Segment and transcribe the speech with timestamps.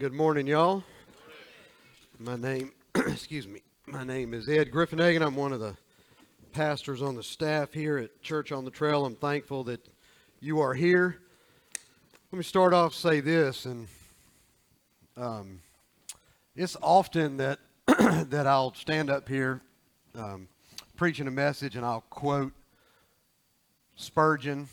[0.00, 0.82] Good morning, y'all.
[2.18, 5.20] My name, excuse me, my name is Ed Griffinhagen.
[5.20, 5.76] I'm one of the
[6.52, 9.04] pastors on the staff here at Church on the Trail.
[9.04, 9.86] I'm thankful that
[10.40, 11.18] you are here.
[12.32, 13.88] Let me start off say this, and
[15.18, 15.60] um,
[16.56, 19.60] it's often that that I'll stand up here
[20.14, 20.48] um,
[20.96, 22.54] preaching a message, and I'll quote
[23.96, 24.66] Spurgeon.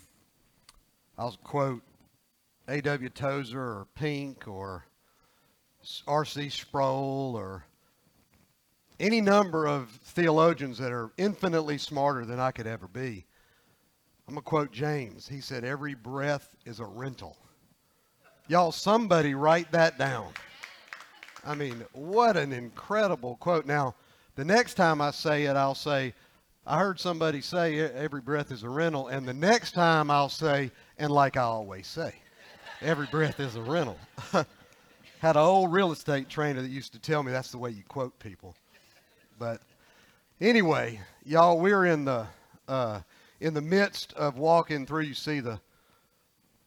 [1.17, 1.81] I'll quote
[2.69, 3.09] A.W.
[3.09, 4.85] Tozer or Pink or
[6.07, 6.49] R.C.
[6.49, 7.63] Sproul or
[8.99, 13.25] any number of theologians that are infinitely smarter than I could ever be.
[14.27, 15.27] I'm going to quote James.
[15.27, 17.37] He said, Every breath is a rental.
[18.47, 20.27] Y'all, somebody write that down.
[21.45, 23.65] I mean, what an incredible quote.
[23.65, 23.95] Now,
[24.35, 26.13] the next time I say it, I'll say,
[26.65, 29.07] I heard somebody say every breath is a rental.
[29.07, 32.13] And the next time I'll say, and like I always say,
[32.81, 33.97] every breath is a rental.
[35.19, 37.81] Had an old real estate trainer that used to tell me that's the way you
[37.87, 38.55] quote people.
[39.39, 39.61] But
[40.39, 42.27] anyway, y'all, we're in the
[42.67, 43.01] uh,
[43.39, 45.03] in the midst of walking through.
[45.03, 45.59] You see the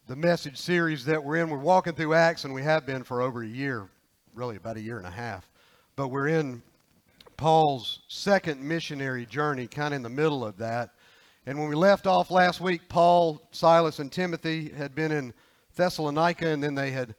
[0.07, 1.49] the message series that we're in.
[1.49, 3.87] We're walking through Acts, and we have been for over a year,
[4.33, 5.49] really about a year and a half.
[5.95, 6.61] But we're in
[7.37, 10.89] Paul's second missionary journey, kind of in the middle of that.
[11.45, 15.33] And when we left off last week, Paul, Silas, and Timothy had been in
[15.77, 17.15] Thessalonica, and then they had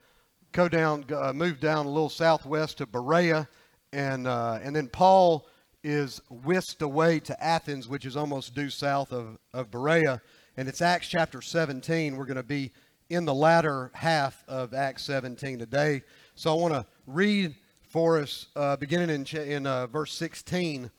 [0.53, 3.49] go down, uh, move down a little southwest to Berea,
[3.93, 5.47] and uh, and then Paul
[5.83, 10.21] is whisked away to Athens, which is almost due south of, of Berea,
[10.57, 12.17] and it's Acts chapter 17.
[12.17, 12.71] We're going to be
[13.11, 16.03] in the latter half of Acts 17 today.
[16.35, 20.91] So I want to read for us, uh, beginning in, in uh, verse 16.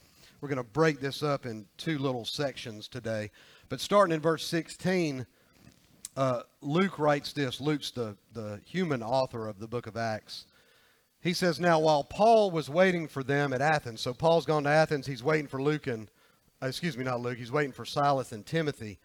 [0.41, 3.31] We're going to break this up in two little sections today.
[3.69, 5.25] But starting in verse 16,
[6.15, 7.59] uh, Luke writes this.
[7.59, 10.45] Luke's the, the human author of the book of Acts.
[11.21, 14.69] He says, Now, while Paul was waiting for them at Athens, so Paul's gone to
[14.69, 16.09] Athens, he's waiting for Luke and,
[16.61, 18.99] uh, excuse me, not Luke, he's waiting for Silas and Timothy.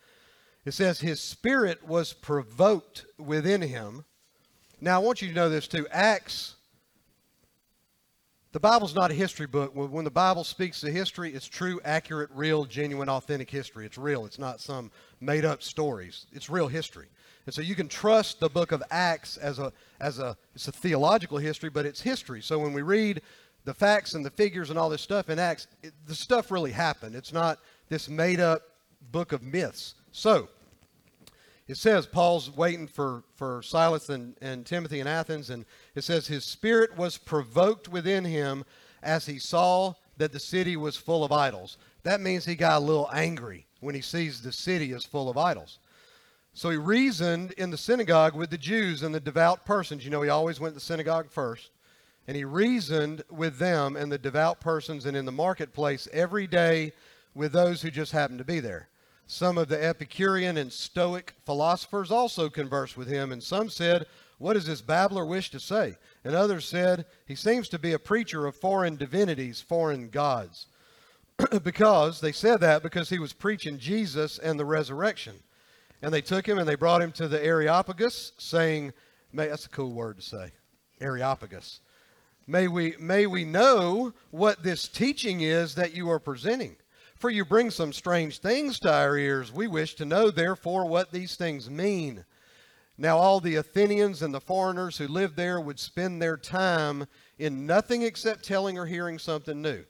[0.64, 4.04] It says, His spirit was provoked within him.
[4.80, 5.86] Now, I want you to know this too.
[5.90, 6.56] Acts
[8.52, 9.72] the Bible's not a history book.
[9.74, 13.84] When the Bible speaks of history, it's true, accurate, real, genuine, authentic history.
[13.84, 14.24] It's real.
[14.24, 16.26] It's not some made up stories.
[16.32, 17.08] It's real history.
[17.44, 20.72] And so you can trust the book of Acts as a as a it's a
[20.72, 22.40] theological history, but it's history.
[22.40, 23.22] So when we read
[23.64, 26.72] the facts and the figures and all this stuff in Acts, it, the stuff really
[26.72, 27.14] happened.
[27.14, 28.62] It's not this made up
[29.12, 29.94] book of myths.
[30.12, 30.48] So
[31.68, 36.26] it says Paul's waiting for, for Silas and, and Timothy in Athens, and it says
[36.26, 38.64] his spirit was provoked within him
[39.02, 41.76] as he saw that the city was full of idols.
[42.04, 45.36] That means he got a little angry when he sees the city is full of
[45.36, 45.78] idols.
[46.54, 50.04] So he reasoned in the synagogue with the Jews and the devout persons.
[50.04, 51.70] You know, he always went to the synagogue first.
[52.26, 56.92] And he reasoned with them and the devout persons and in the marketplace every day
[57.34, 58.88] with those who just happened to be there.
[59.30, 64.06] Some of the Epicurean and Stoic philosophers also conversed with him, and some said,
[64.38, 65.96] What does this babbler wish to say?
[66.24, 70.66] And others said, He seems to be a preacher of foreign divinities, foreign gods.
[71.62, 75.34] because they said that because he was preaching Jesus and the resurrection.
[76.00, 78.94] And they took him and they brought him to the Areopagus, saying,
[79.30, 80.52] may, That's a cool word to say,
[81.02, 81.80] Areopagus.
[82.46, 86.76] May we, may we know what this teaching is that you are presenting.
[87.18, 89.52] For you bring some strange things to our ears.
[89.52, 92.24] We wish to know, therefore, what these things mean.
[92.96, 97.06] Now, all the Athenians and the foreigners who lived there would spend their time
[97.38, 99.84] in nothing except telling or hearing something new.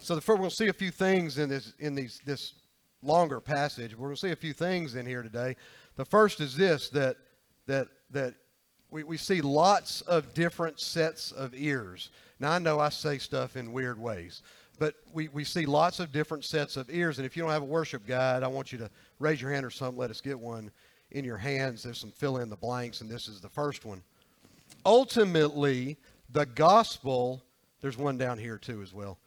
[0.00, 2.54] So, the first, we'll see a few things in this in these this
[3.02, 3.94] longer passage.
[3.94, 5.56] We're going to see a few things in here today.
[5.96, 7.16] The first is this: that
[7.66, 8.34] that that
[8.90, 12.10] we, we see lots of different sets of ears.
[12.40, 14.42] Now, I know I say stuff in weird ways.
[14.78, 17.18] But we, we see lots of different sets of ears.
[17.18, 19.64] And if you don't have a worship guide, I want you to raise your hand
[19.64, 19.98] or something.
[19.98, 20.70] Let us get one
[21.12, 21.82] in your hands.
[21.82, 24.02] There's some fill in the blanks, and this is the first one.
[24.84, 25.96] Ultimately,
[26.30, 27.42] the gospel,
[27.80, 29.18] there's one down here too as well.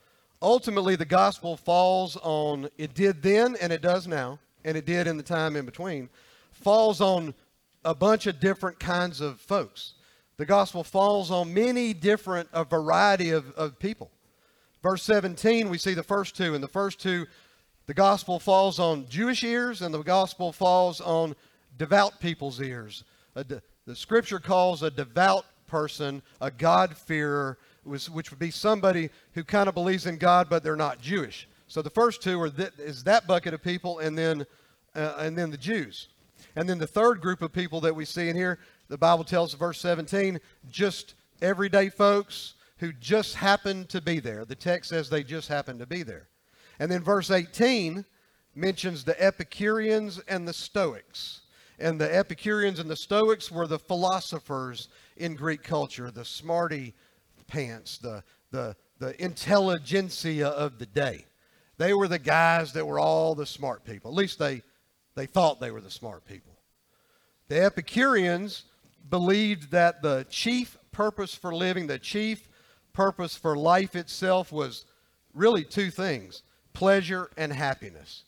[0.42, 5.08] Ultimately, the gospel falls on, it did then and it does now, and it did
[5.08, 6.10] in the time in between,
[6.52, 7.34] falls on
[7.86, 9.94] a bunch of different kinds of folks.
[10.36, 14.12] The gospel falls on many different, a variety of, of people.
[14.90, 16.56] Verse 17, we see the first two.
[16.56, 17.26] And the first two,
[17.88, 21.36] the gospel falls on Jewish ears, and the gospel falls on
[21.78, 23.04] devout people's ears.
[23.36, 29.68] De- the scripture calls a devout person a God-fearer, which would be somebody who kind
[29.68, 31.50] of believes in God, but they're not Jewish.
[31.68, 34.46] So the first two are th- is that bucket of people, and then
[34.96, 36.08] uh, and then the Jews.
[36.56, 38.58] And then the third group of people that we see in here,
[38.88, 40.40] the Bible tells verse 17,
[40.70, 44.46] just everyday folks who just happened to be there.
[44.46, 46.30] The text says they just happened to be there.
[46.80, 48.06] And then verse 18
[48.56, 51.42] mentions the Epicureans and the Stoics.
[51.80, 56.94] And the Epicureans and the Stoics were the philosophers in Greek culture, the smarty
[57.48, 61.26] pants, the, the, the intelligentsia of the day.
[61.78, 64.12] They were the guys that were all the smart people.
[64.12, 64.64] At least they,
[65.16, 66.54] they thought they were the smart people.
[67.48, 68.64] The Epicureans
[69.10, 72.50] believed that the chief purpose for living, the chief
[72.98, 74.86] purpose for life itself was
[75.36, 76.42] really two things
[76.74, 78.24] pleasure and happiness.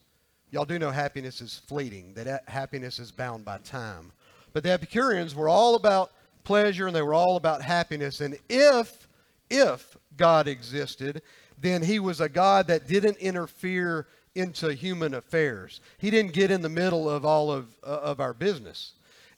[0.51, 4.11] Y'all do know happiness is fleeting, that happiness is bound by time.
[4.53, 6.11] But the Epicureans were all about
[6.43, 8.21] pleasure and they were all about happiness.
[8.21, 9.07] And if,
[9.49, 11.23] if God existed,
[11.59, 15.81] then he was a God that didn't interfere into human affairs.
[15.97, 18.93] He didn't get in the middle of all of, uh, of our business.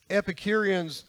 [0.09, 1.05] Epicureans,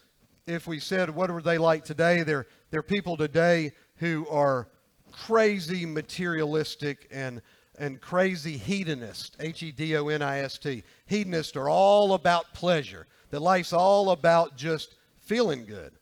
[0.46, 3.72] if we said what are they like today, they're, they're people today
[4.02, 4.66] who are
[5.12, 7.40] crazy materialistic and
[7.78, 10.82] and crazy hedonist, H E D O N I S T.
[11.06, 13.06] Hedonists are all about pleasure.
[13.30, 15.92] That life's all about just feeling good.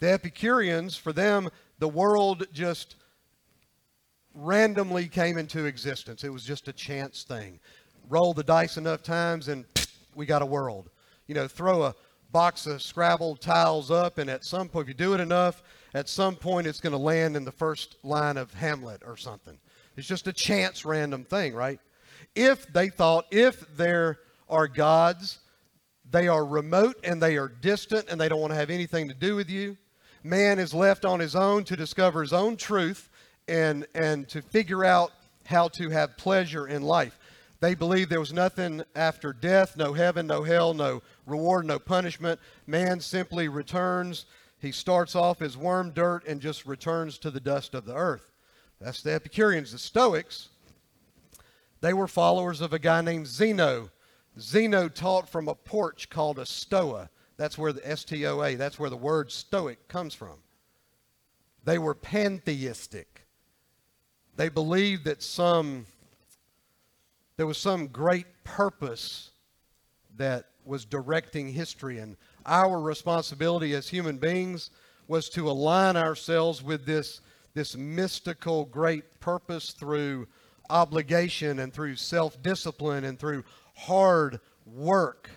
[0.00, 2.96] The Epicureans, for them, the world just
[4.34, 6.24] randomly came into existence.
[6.24, 7.58] It was just a chance thing.
[8.10, 9.64] Roll the dice enough times and
[10.14, 10.90] we got a world.
[11.26, 11.94] You know, throw a
[12.32, 15.62] box of Scrabble tiles up, and at some point, if you do it enough,
[15.98, 19.58] at some point it's going to land in the first line of Hamlet or something.
[19.96, 21.80] It's just a chance random thing, right?
[22.36, 25.40] If they thought, if there are gods,
[26.08, 29.14] they are remote and they are distant and they don't want to have anything to
[29.14, 29.76] do with you.
[30.22, 33.10] Man is left on his own to discover his own truth
[33.48, 35.10] and, and to figure out
[35.46, 37.18] how to have pleasure in life.
[37.60, 42.38] They believed there was nothing after death, no heaven, no hell, no reward, no punishment.
[42.68, 44.26] Man simply returns.
[44.60, 48.32] He starts off as worm dirt and just returns to the dust of the earth.
[48.80, 49.72] That's the Epicureans.
[49.72, 50.48] The Stoics,
[51.80, 53.90] they were followers of a guy named Zeno.
[54.38, 57.08] Zeno taught from a porch called a stoa.
[57.36, 60.38] That's where the S T O A, that's where the word stoic comes from.
[61.64, 63.26] They were pantheistic.
[64.36, 65.86] They believed that some
[67.36, 69.30] there was some great purpose
[70.16, 72.16] that was directing history and
[72.48, 74.70] our responsibility as human beings
[75.06, 77.20] was to align ourselves with this
[77.54, 80.28] this mystical great purpose through
[80.70, 85.30] obligation and through self discipline and through hard work.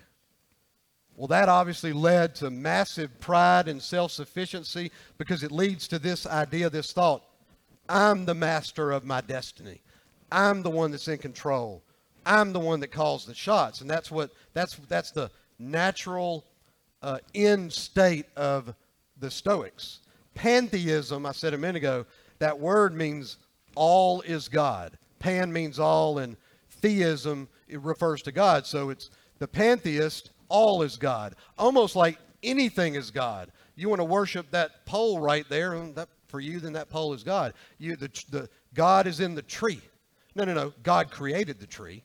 [1.16, 6.26] Well, that obviously led to massive pride and self sufficiency because it leads to this
[6.26, 7.24] idea, this thought
[7.88, 9.82] I'm the master of my destiny.
[10.30, 11.82] I'm the one that's in control.
[12.24, 13.80] I'm the one that calls the shots.
[13.80, 16.44] And that's what that's that's the natural
[17.02, 18.74] uh, end state of
[19.18, 20.00] the Stoics.
[20.34, 22.06] Pantheism, I said a minute ago,
[22.38, 23.36] that word means
[23.74, 24.96] all is God.
[25.18, 26.36] Pan means all, and
[26.70, 28.66] theism it refers to God.
[28.66, 31.34] So it's the pantheist, all is God.
[31.58, 33.50] Almost like anything is God.
[33.76, 37.22] You want to worship that pole right there, that, for you, then that pole is
[37.22, 37.54] God.
[37.78, 39.80] You, the, the, God is in the tree.
[40.34, 40.72] No, no, no.
[40.82, 42.02] God created the tree.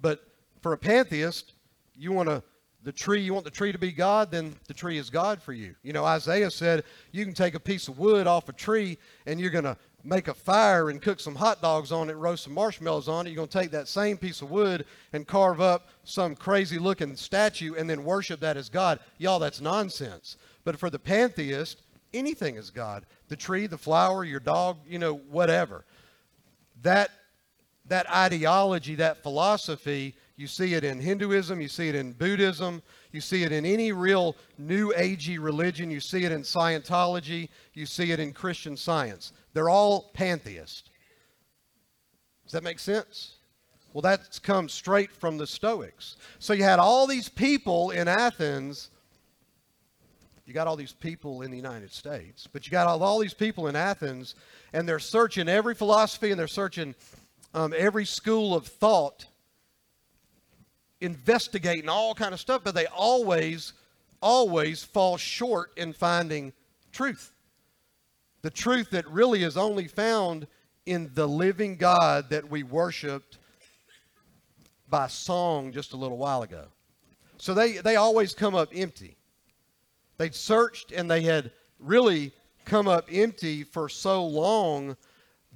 [0.00, 0.24] But
[0.60, 1.52] for a pantheist,
[1.96, 2.42] you want to
[2.82, 5.52] the tree, you want the tree to be God, then the tree is God for
[5.52, 5.74] you.
[5.82, 9.38] You know, Isaiah said you can take a piece of wood off a tree and
[9.38, 12.54] you're going to make a fire and cook some hot dogs on it, roast some
[12.54, 13.30] marshmallows on it.
[13.30, 17.16] You're going to take that same piece of wood and carve up some crazy looking
[17.16, 18.98] statue and then worship that as God.
[19.18, 20.38] Y'all, that's nonsense.
[20.64, 21.82] But for the pantheist,
[22.14, 23.04] anything is God.
[23.28, 25.84] The tree, the flower, your dog, you know, whatever.
[26.82, 27.10] That
[27.90, 32.82] that ideology, that philosophy you see it in Hinduism, you see it in Buddhism,
[33.12, 37.84] you see it in any real new agey religion, you see it in Scientology, you
[37.84, 39.34] see it in Christian science.
[39.52, 40.88] They're all pantheist.
[42.44, 43.34] Does that make sense?
[43.92, 46.16] Well, that's come straight from the Stoics.
[46.38, 48.88] So you had all these people in Athens.
[50.46, 53.34] You got all these people in the United States, but you got all, all these
[53.34, 54.36] people in Athens,
[54.72, 56.94] and they're searching every philosophy and they're searching
[57.52, 59.26] um, every school of thought
[61.00, 63.72] investigating all kind of stuff, but they always,
[64.20, 66.52] always fall short in finding
[66.92, 67.32] truth.
[68.42, 70.46] The truth that really is only found
[70.86, 73.38] in the living God that we worshiped
[74.88, 76.66] by song just a little while ago.
[77.38, 79.16] So they, they always come up empty.
[80.18, 82.32] They'd searched and they had really
[82.64, 84.96] come up empty for so long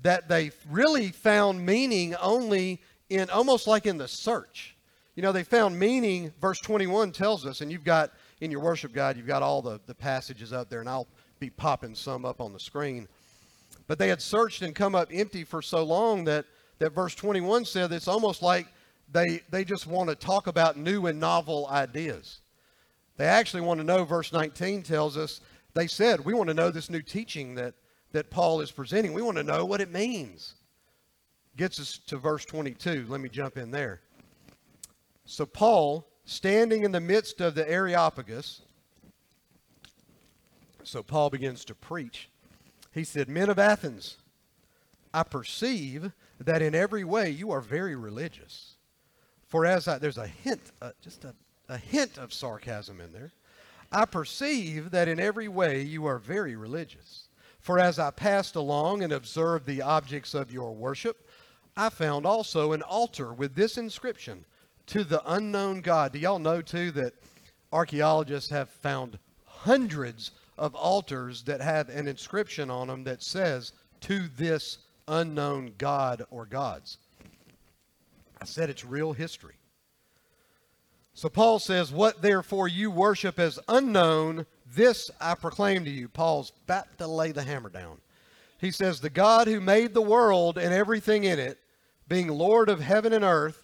[0.02, 4.73] that they really found meaning only in almost like in the search.
[5.14, 8.92] You know, they found meaning, verse 21 tells us, and you've got in your worship
[8.92, 11.06] guide, you've got all the, the passages up there, and I'll
[11.38, 13.06] be popping some up on the screen.
[13.86, 16.46] But they had searched and come up empty for so long that,
[16.78, 18.66] that verse 21 said it's almost like
[19.12, 22.40] they, they just want to talk about new and novel ideas.
[23.16, 25.40] They actually want to know, verse 19 tells us,
[25.74, 27.74] they said, We want to know this new teaching that,
[28.12, 29.12] that Paul is presenting.
[29.12, 30.54] We want to know what it means.
[31.56, 33.06] Gets us to verse 22.
[33.08, 34.00] Let me jump in there.
[35.26, 38.62] So, Paul, standing in the midst of the Areopagus,
[40.82, 42.28] so Paul begins to preach.
[42.92, 44.18] He said, Men of Athens,
[45.12, 48.74] I perceive that in every way you are very religious.
[49.48, 51.34] For as I, there's a hint, uh, just a,
[51.68, 53.32] a hint of sarcasm in there.
[53.90, 57.28] I perceive that in every way you are very religious.
[57.60, 61.28] For as I passed along and observed the objects of your worship,
[61.76, 64.44] I found also an altar with this inscription
[64.86, 66.12] to the unknown God.
[66.12, 67.14] Do y'all know, too, that
[67.72, 73.72] archaeologists have found hundreds of altars that have an inscription on them that says,
[74.02, 76.98] to this unknown God or gods?
[78.40, 79.54] I said it's real history.
[81.14, 86.08] So Paul says, What therefore you worship as unknown, this I proclaim to you.
[86.08, 87.98] Paul's about to lay the hammer down.
[88.60, 91.58] He says, The God who made the world and everything in it,
[92.08, 93.63] being Lord of heaven and earth,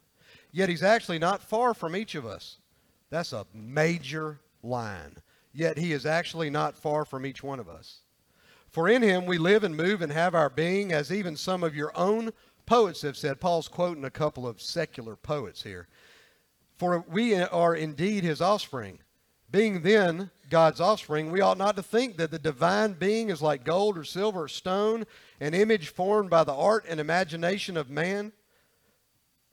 [0.51, 2.57] Yet He's actually not far from each of us.
[3.09, 5.17] That's a major line.
[5.53, 7.99] Yet He is actually not far from each one of us.
[8.69, 11.75] For in Him we live and move and have our being, as even some of
[11.75, 12.31] your own
[12.65, 13.41] poets have said.
[13.41, 15.87] Paul's quoting a couple of secular poets here.
[16.77, 18.99] For we are indeed his offspring.
[19.51, 23.65] Being then God's offspring, we ought not to think that the divine being is like
[23.65, 25.05] gold or silver or stone,
[25.41, 28.31] an image formed by the art and imagination of man.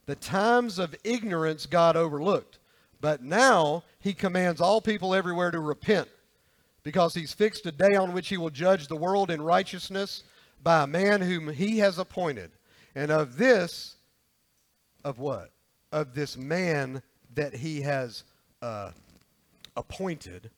[0.08, 2.58] The times of ignorance God overlooked,
[2.98, 6.08] but now he commands all people everywhere to repent,
[6.82, 10.22] because he's fixed a day on which he will judge the world in righteousness
[10.62, 12.52] by a man whom he has appointed.
[12.94, 13.96] And of this,
[15.04, 15.50] of what?
[15.92, 17.02] Of this man
[17.34, 18.24] that he has
[18.62, 18.92] uh,
[19.76, 20.48] appointed.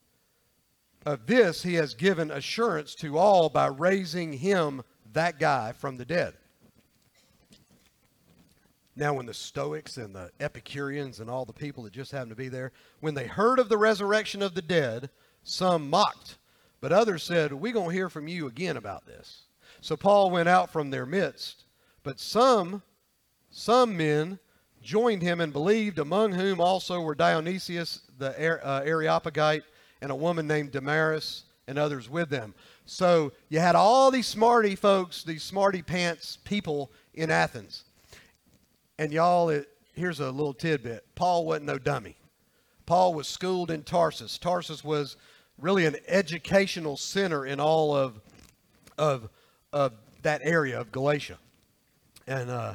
[1.05, 6.05] Of this he has given assurance to all by raising him, that guy, from the
[6.05, 6.35] dead.
[8.97, 12.37] Now, when the Stoics and the Epicureans and all the people that just happened to
[12.37, 15.11] be there, when they heard of the resurrection of the dead,
[15.43, 16.39] some mocked,
[16.81, 19.43] but others said, We're going to hear from you again about this.
[19.81, 21.65] So Paul went out from their midst,
[22.03, 22.83] but some,
[23.51, 24.39] some men
[24.83, 28.31] joined him and believed, among whom also were Dionysius the
[28.67, 29.63] uh, Areopagite
[30.03, 32.55] and a woman named Damaris and others with them.
[32.87, 37.85] So you had all these smarty folks, these smarty pants people in Athens.
[39.01, 42.19] And y'all, it, here's a little tidbit Paul wasn't no dummy.
[42.85, 44.37] Paul was schooled in Tarsus.
[44.37, 45.17] Tarsus was
[45.57, 48.21] really an educational center in all of,
[48.99, 49.31] of,
[49.73, 51.39] of that area of Galatia.
[52.27, 52.75] And uh,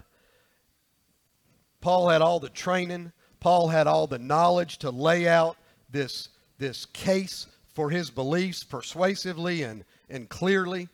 [1.79, 5.57] Paul had all the training, Paul had all the knowledge to lay out
[5.91, 10.89] this, this case for his beliefs persuasively and, and clearly.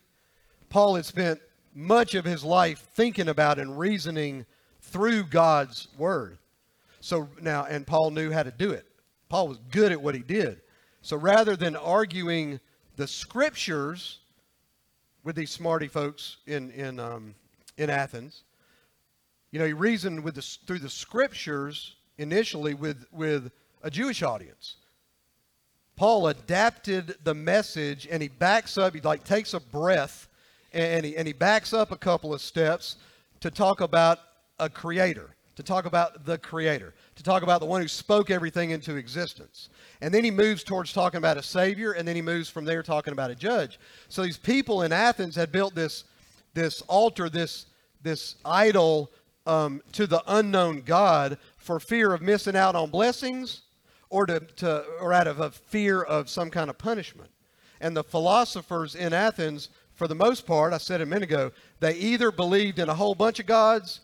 [0.67, 1.39] Paul had spent
[1.73, 4.45] much of his life thinking about and reasoning
[4.91, 6.37] through God's word.
[6.99, 8.85] So now, and Paul knew how to do it.
[9.29, 10.61] Paul was good at what he did.
[11.01, 12.59] So rather than arguing
[12.97, 14.19] the scriptures
[15.23, 17.33] with these smarty folks in, in, um,
[17.77, 18.43] in Athens,
[19.51, 24.75] you know, he reasoned with the, through the scriptures initially with, with a Jewish audience.
[25.95, 30.27] Paul adapted the message and he backs up, he like takes a breath
[30.73, 32.97] and he, and he backs up a couple of steps
[33.41, 34.19] to talk about
[34.61, 38.71] a creator, to talk about the creator, to talk about the one who spoke everything
[38.71, 39.67] into existence.
[39.99, 42.81] And then he moves towards talking about a savior, and then he moves from there
[42.81, 43.79] talking about a judge.
[44.07, 46.05] So these people in Athens had built this,
[46.53, 47.65] this altar, this,
[48.01, 49.11] this idol
[49.45, 53.63] um, to the unknown God for fear of missing out on blessings
[54.09, 57.29] or, to, to, or out of a fear of some kind of punishment.
[57.79, 61.95] And the philosophers in Athens, for the most part, I said a minute ago, they
[61.95, 64.01] either believed in a whole bunch of gods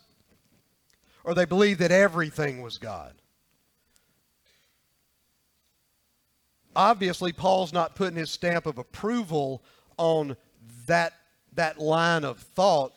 [1.24, 3.14] or they believed that everything was God.
[6.78, 9.64] obviously, Paul's not putting his stamp of approval
[9.98, 10.38] on
[10.86, 11.14] that,
[11.54, 12.94] that line of thought,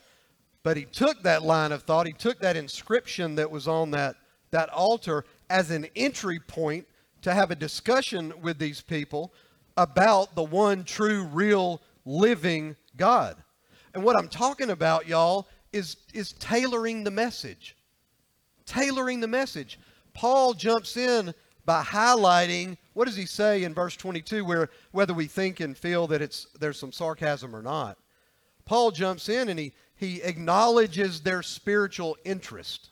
[0.62, 4.16] but he took that line of thought, he took that inscription that was on that,
[4.50, 6.86] that altar as an entry point
[7.22, 9.32] to have a discussion with these people
[9.76, 13.36] about the one true, real, living God.
[13.94, 17.76] And what I'm talking about, y'all, is, is tailoring the message.
[18.66, 19.78] Tailoring the message.
[20.14, 25.26] Paul jumps in by highlighting what does he say in verse 22 where whether we
[25.26, 27.98] think and feel that it's there's some sarcasm or not
[28.64, 32.90] paul jumps in and he he acknowledges their spiritual interest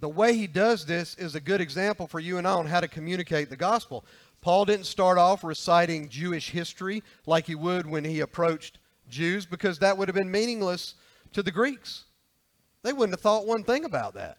[0.00, 2.80] the way he does this is a good example for you and I on how
[2.80, 4.04] to communicate the gospel.
[4.40, 8.78] Paul didn't start off reciting Jewish history like he would when he approached
[9.10, 10.94] Jews because that would have been meaningless
[11.34, 12.04] to the Greeks.
[12.82, 14.38] They wouldn't have thought one thing about that.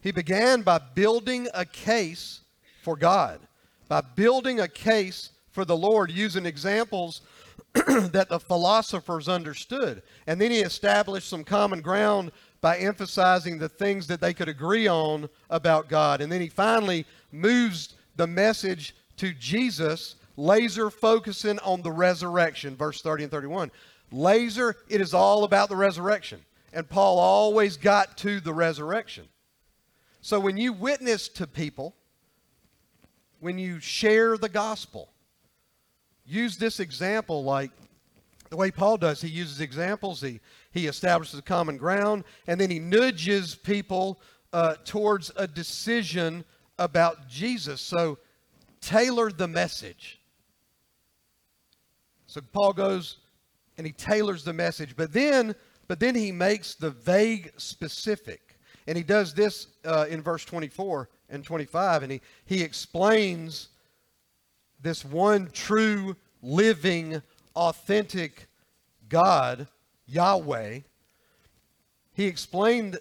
[0.00, 2.40] He began by building a case
[2.82, 3.40] for God,
[3.88, 7.22] by building a case for the Lord using examples
[7.72, 10.02] that the philosophers understood.
[10.26, 14.88] And then he established some common ground by emphasizing the things that they could agree
[14.88, 16.20] on about God.
[16.20, 23.00] And then he finally moves the message to Jesus, laser focusing on the resurrection, verse
[23.00, 23.70] 30 and 31.
[24.12, 26.40] Laser, it is all about the resurrection.
[26.74, 29.28] And Paul always got to the resurrection.
[30.20, 31.94] So when you witness to people,
[33.38, 35.08] when you share the gospel,
[36.26, 37.70] use this example like
[38.50, 39.20] the way Paul does.
[39.20, 40.40] He uses examples, he,
[40.72, 44.20] he establishes common ground, and then he nudges people
[44.52, 46.44] uh, towards a decision
[46.78, 47.80] about Jesus.
[47.80, 48.18] So
[48.80, 50.20] tailor the message.
[52.26, 53.18] So Paul goes
[53.76, 55.54] and he tailors the message, but then,
[55.88, 61.08] but then he makes the vague specific, and he does this uh, in verse 24
[61.30, 63.68] and 25, and he he explains
[64.80, 67.22] this one true living
[67.56, 68.48] authentic
[69.08, 69.68] God,
[70.06, 70.80] Yahweh,
[72.12, 72.98] he explained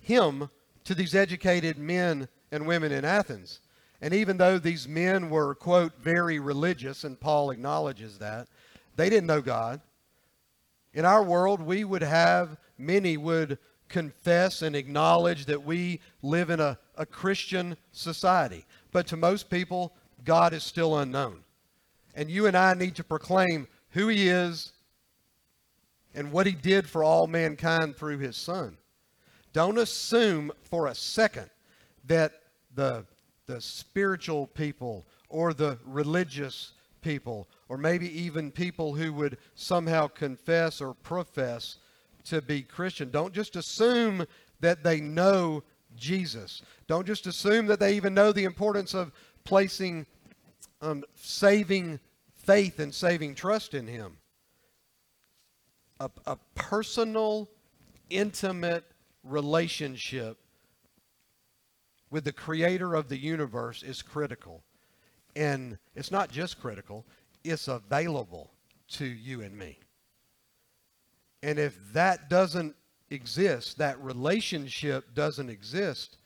[0.00, 0.50] him
[0.84, 3.60] to these educated men and women in Athens.
[4.00, 8.48] And even though these men were, quote, very religious, and Paul acknowledges that,
[8.96, 9.80] they didn't know God.
[10.94, 16.60] In our world, we would have, many would confess and acknowledge that we live in
[16.60, 18.64] a, a Christian society.
[18.90, 19.92] But to most people,
[20.24, 21.44] God is still unknown.
[22.14, 24.72] And you and I need to proclaim who he is
[26.14, 28.76] and what he did for all mankind through his son.
[29.52, 31.50] Don't assume for a second
[32.04, 32.32] that
[32.74, 33.06] the,
[33.46, 40.80] the spiritual people or the religious people, or maybe even people who would somehow confess
[40.80, 41.78] or profess
[42.24, 44.24] to be Christian, don't just assume
[44.60, 45.62] that they know
[45.96, 46.62] Jesus.
[46.86, 49.12] Don't just assume that they even know the importance of
[49.44, 50.06] placing
[50.80, 52.00] um, saving
[52.34, 54.18] faith and saving trust in Him.
[56.00, 57.48] A, a personal,
[58.10, 58.84] intimate
[59.22, 60.38] relationship
[62.10, 64.62] with the creator of the universe is critical.
[65.34, 67.06] And it's not just critical,
[67.44, 68.50] it's available
[68.92, 69.78] to you and me.
[71.42, 72.74] And if that doesn't
[73.10, 76.18] exist, that relationship doesn't exist,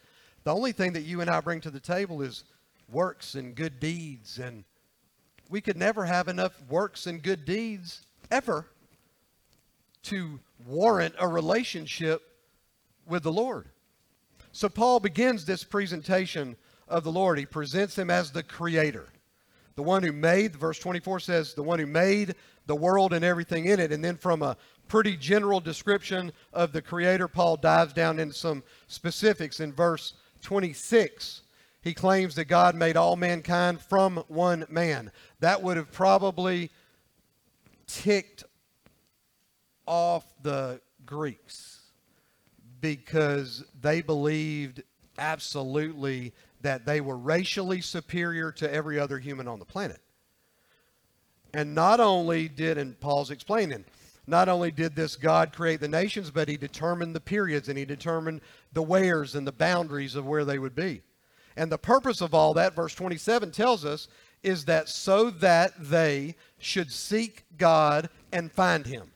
[0.45, 2.45] the only thing that you and I bring to the table is
[2.91, 4.65] works and good deeds and
[5.49, 8.67] we could never have enough works and good deeds ever
[10.05, 12.23] to warrant a relationship
[13.07, 13.69] with the Lord.
[14.53, 16.57] So Paul begins this presentation
[16.89, 17.39] of the Lord.
[17.39, 19.09] He presents him as the creator.
[19.75, 22.35] The one who made, verse 24 says, the one who made
[22.67, 23.93] the world and everything in it.
[23.93, 24.57] And then from a
[24.89, 31.43] pretty general description of the creator, Paul dives down into some specifics in verse 26
[31.87, 35.13] he claims that God made all mankind from one man.
[35.39, 36.73] That would have probably
[37.87, 38.43] ticked
[39.87, 41.83] off the Greeks
[42.81, 44.83] because they believed
[45.17, 46.35] absolutely
[46.67, 50.01] that they were racially superior to every other human on the planet.
[51.55, 53.85] And not only did, and Paul's explaining,
[54.27, 57.85] not only did this God create the nations, but he determined the periods and he
[57.85, 58.41] determined
[58.73, 61.03] the wheres and the boundaries of where they would be.
[61.57, 64.09] And the purpose of all that, verse 27 tells us,
[64.43, 69.13] is that so that they should seek God and find him.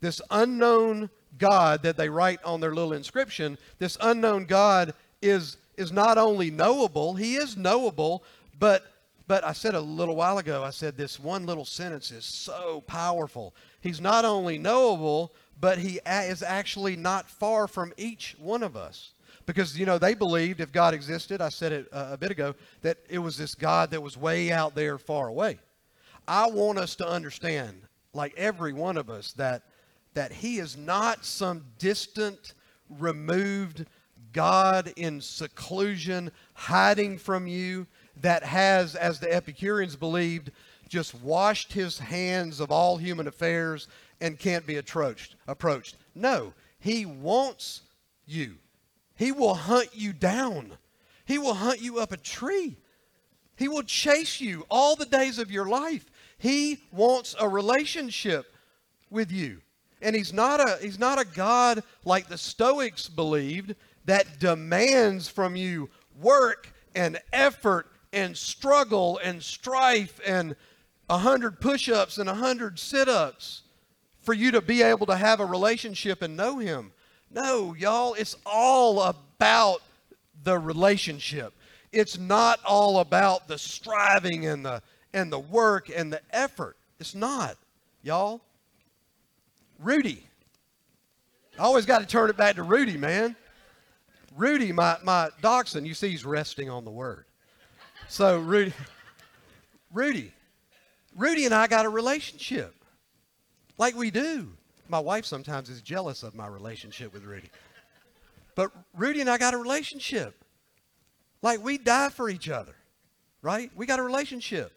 [0.00, 5.92] This unknown God that they write on their little inscription, this unknown God is, is
[5.92, 8.24] not only knowable, he is knowable,
[8.58, 8.84] but
[9.28, 12.82] but I said a little while ago, I said this one little sentence is so
[12.82, 13.54] powerful.
[13.80, 19.14] He's not only knowable, but he is actually not far from each one of us.
[19.44, 22.54] Because, you know, they believed if God existed, I said it uh, a bit ago,
[22.82, 25.58] that it was this God that was way out there far away.
[26.26, 29.62] I want us to understand, like every one of us, that,
[30.14, 32.54] that He is not some distant,
[32.88, 33.86] removed
[34.36, 37.86] God in seclusion, hiding from you,
[38.20, 40.50] that has, as the Epicureans believed,
[40.90, 43.88] just washed his hands of all human affairs
[44.20, 45.36] and can't be approached.
[45.48, 45.96] approached.
[46.14, 47.80] No, he wants
[48.26, 48.56] you.
[49.14, 50.72] He will hunt you down.
[51.24, 52.76] He will hunt you up a tree.
[53.56, 56.04] He will chase you all the days of your life.
[56.36, 58.54] He wants a relationship
[59.08, 59.62] with you.
[60.02, 63.74] And he's not a he's not a God like the Stoics believed
[64.06, 65.90] that demands from you
[66.20, 70.56] work and effort and struggle and strife and
[71.10, 73.62] a hundred push-ups and a hundred sit-ups
[74.20, 76.92] for you to be able to have a relationship and know him.
[77.30, 79.82] No, y'all, it's all about
[80.42, 81.52] the relationship.
[81.92, 86.76] It's not all about the striving and the and the work and the effort.
[87.00, 87.56] It's not,
[88.02, 88.42] y'all.
[89.78, 90.26] Rudy.
[91.58, 93.34] I always got to turn it back to Rudy, man.
[94.36, 97.24] Rudy, my, my dachshund, you see he's resting on the word.
[98.08, 98.72] So Rudy,
[99.92, 100.32] Rudy,
[101.16, 102.74] Rudy and I got a relationship.
[103.78, 104.52] Like we do.
[104.88, 107.50] My wife sometimes is jealous of my relationship with Rudy.
[108.54, 110.34] But Rudy and I got a relationship.
[111.42, 112.74] Like we die for each other,
[113.42, 113.70] right?
[113.74, 114.72] We got a relationship.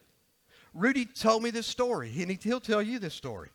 [0.74, 3.50] Rudy told me this story, and he'll tell you this story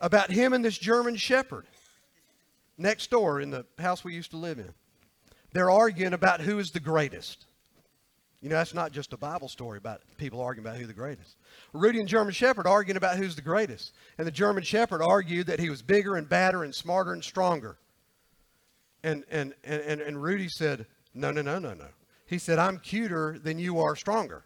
[0.00, 1.66] about him and this German shepherd
[2.78, 4.72] next door in the house we used to live in.
[5.52, 7.46] They're arguing about who is the greatest.
[8.40, 11.36] You know, that's not just a Bible story about people arguing about who the greatest.
[11.72, 13.92] Rudy and German Shepherd arguing about who's the greatest.
[14.16, 17.78] And the German Shepherd argued that he was bigger and badder and smarter and stronger.
[19.02, 21.86] And, and, and, and Rudy said, No, no, no, no, no.
[22.26, 24.44] He said, I'm cuter than you are stronger.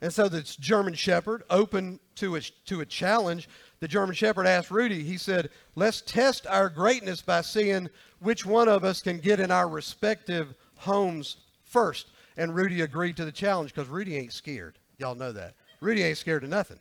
[0.00, 3.48] And so the German Shepherd, open to a, to a challenge,
[3.80, 8.68] the German Shepherd asked Rudy, he said, Let's test our greatness by seeing which one
[8.68, 12.08] of us can get in our respective homes first.
[12.36, 14.78] And Rudy agreed to the challenge because Rudy ain't scared.
[14.98, 15.54] Y'all know that.
[15.80, 16.78] Rudy ain't scared of nothing.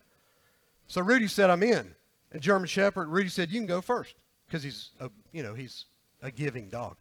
[0.88, 1.94] So Rudy said, I'm in.
[2.32, 4.16] And German Shepherd, Rudy said, You can go first
[4.48, 5.86] because he's, a, you know, he's
[6.22, 6.96] a giving dog.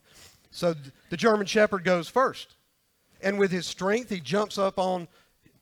[0.50, 0.74] So
[1.10, 2.54] the German Shepherd goes first.
[3.22, 5.08] And with his strength, he jumps up on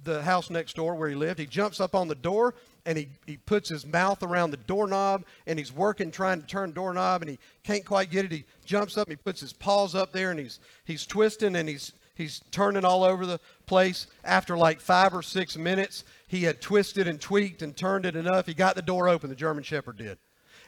[0.04, 1.38] the house next door where he lived.
[1.38, 5.24] He jumps up on the door and he, he puts his mouth around the doorknob
[5.46, 8.32] and he's working trying to turn the doorknob and he can't quite get it.
[8.32, 11.68] He jumps up and he puts his paws up there and he's he's twisting and
[11.68, 14.06] he's he's turning all over the place.
[14.24, 18.46] After like five or six minutes, he had twisted and tweaked and turned it enough.
[18.46, 20.18] He got the door open, the German Shepherd did.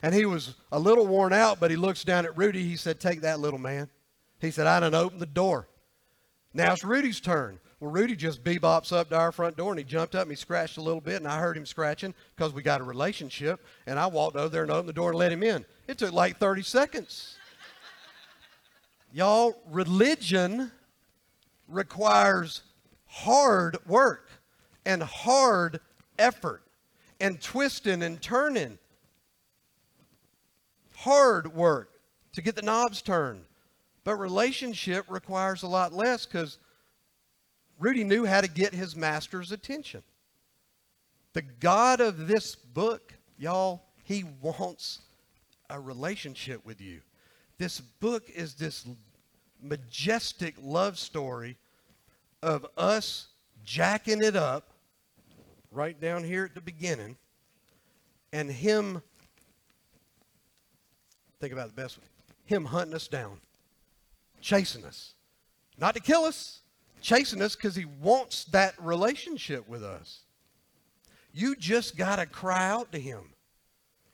[0.02, 2.62] And he was a little worn out, but he looks down at Rudy.
[2.62, 3.88] He said, Take that little man.
[4.40, 5.66] He said, I done opened the door.
[6.52, 7.58] Now it's Rudy's turn.
[7.80, 10.36] Well, Rudy just bebops up to our front door and he jumped up and he
[10.36, 13.64] scratched a little bit, and I heard him scratching because we got a relationship.
[13.86, 15.64] And I walked over there and opened the door and let him in.
[15.88, 17.36] It took like 30 seconds.
[19.12, 20.72] Y'all, religion
[21.68, 22.62] requires
[23.06, 24.28] hard work
[24.84, 25.80] and hard
[26.18, 26.62] effort
[27.20, 28.78] and twisting and turning.
[30.96, 31.90] Hard work
[32.32, 33.44] to get the knobs turned.
[34.04, 36.58] But relationship requires a lot less because
[37.78, 40.02] Rudy knew how to get his master's attention.
[41.32, 45.00] The God of this book, y'all, he wants
[45.68, 47.00] a relationship with you.
[47.58, 48.86] This book is this
[49.60, 51.56] majestic love story
[52.42, 53.28] of us
[53.64, 54.68] jacking it up
[55.70, 57.16] right down here at the beginning
[58.32, 59.02] and him
[61.40, 62.04] think about the best way
[62.44, 63.40] him hunting us down
[64.40, 65.14] chasing us
[65.78, 66.60] not to kill us
[67.00, 70.20] chasing us because he wants that relationship with us.
[71.32, 73.20] You just got to cry out to him.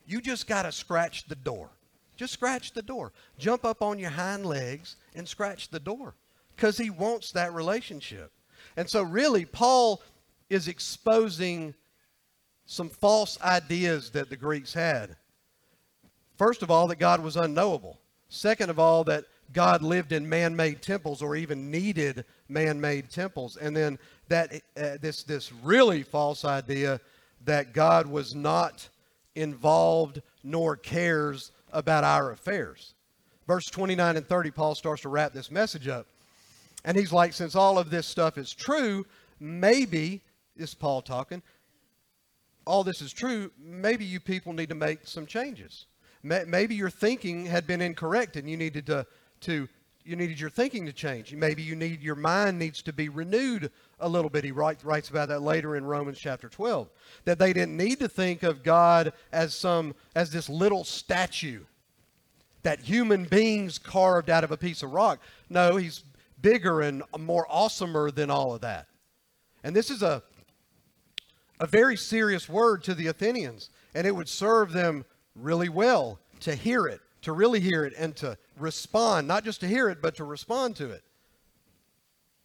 [0.05, 1.69] You just got to scratch the door.
[2.17, 3.13] Just scratch the door.
[3.37, 6.15] Jump up on your hind legs and scratch the door
[6.55, 8.31] because he wants that relationship.
[8.77, 10.01] And so, really, Paul
[10.49, 11.73] is exposing
[12.65, 15.15] some false ideas that the Greeks had.
[16.37, 17.99] First of all, that God was unknowable.
[18.29, 23.57] Second of all, that God lived in man-made temples or even needed man-made temples.
[23.57, 26.99] And then that uh, this this really false idea
[27.45, 28.87] that God was not
[29.35, 32.93] involved nor cares about our affairs.
[33.47, 36.07] Verse 29 and 30 Paul starts to wrap this message up.
[36.85, 39.05] And he's like since all of this stuff is true,
[39.39, 40.21] maybe
[40.55, 41.41] this is Paul talking,
[42.65, 45.85] all this is true, maybe you people need to make some changes.
[46.23, 49.07] Maybe your thinking had been incorrect and you needed to
[49.41, 49.67] to
[50.03, 51.33] you needed your thinking to change.
[51.33, 54.43] Maybe you need your mind needs to be renewed a little bit.
[54.43, 56.89] He write, writes about that later in Romans chapter 12.
[57.25, 61.61] That they didn't need to think of God as some as this little statue
[62.63, 65.19] that human beings carved out of a piece of rock.
[65.49, 66.03] No, he's
[66.41, 68.87] bigger and more awesomer than all of that.
[69.63, 70.23] And this is a
[71.59, 76.55] a very serious word to the Athenians, and it would serve them really well to
[76.55, 80.15] hear it, to really hear it and to respond, not just to hear it, but
[80.15, 81.03] to respond to it.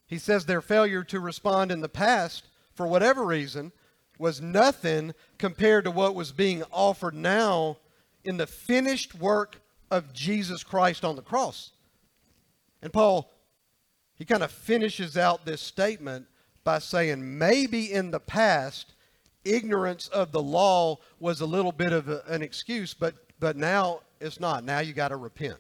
[0.07, 3.73] He says their failure to respond in the past, for whatever reason,
[4.19, 7.79] was nothing compared to what was being offered now
[8.25, 9.61] in the finished work
[9.91, 11.73] of Jesus Christ on the cross.
[12.83, 13.31] And Paul,
[14.15, 16.27] he kind of finishes out this statement
[16.65, 18.95] by saying maybe in the past,
[19.45, 24.01] ignorance of the law was a little bit of a, an excuse, but, but now
[24.21, 24.65] it's not.
[24.65, 25.59] Now you got to repent.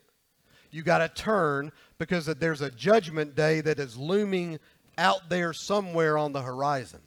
[0.71, 4.59] You got to turn because there's a judgment day that is looming
[4.99, 7.01] out there somewhere on the horizon.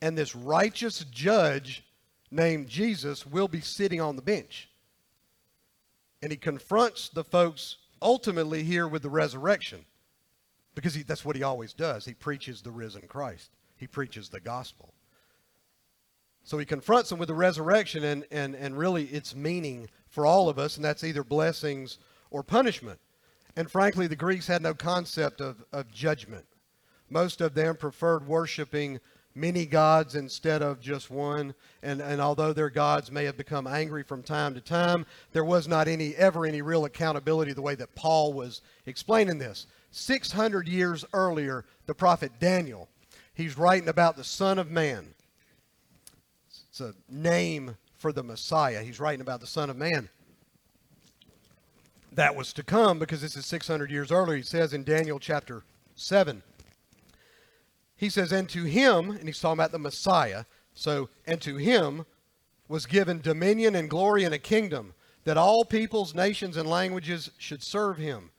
[0.00, 1.84] And this righteous judge
[2.30, 4.68] named Jesus will be sitting on the bench.
[6.22, 9.84] And he confronts the folks ultimately here with the resurrection
[10.74, 12.04] because he, that's what he always does.
[12.04, 14.92] He preaches the risen Christ, he preaches the gospel.
[16.48, 20.48] So he confronts them with the resurrection and, and, and really its meaning for all
[20.48, 21.98] of us, and that's either blessings
[22.30, 22.98] or punishment.
[23.54, 26.46] And frankly, the Greeks had no concept of, of judgment.
[27.10, 28.98] Most of them preferred worshiping
[29.34, 31.54] many gods instead of just one.
[31.82, 35.68] And, and although their gods may have become angry from time to time, there was
[35.68, 39.66] not any ever any real accountability the way that Paul was explaining this.
[39.90, 42.88] 600 years earlier, the prophet Daniel,
[43.34, 45.12] he's writing about the Son of Man
[46.80, 48.82] it's a name for the Messiah.
[48.82, 50.08] He's writing about the Son of Man.
[52.12, 54.36] That was to come because this is 600 years earlier.
[54.36, 55.62] He says in Daniel chapter
[55.96, 56.42] 7.
[57.96, 62.06] He says, And to him, and he's talking about the Messiah, so, and to him
[62.68, 67.62] was given dominion and glory and a kingdom, that all peoples, nations, and languages should
[67.62, 68.30] serve him,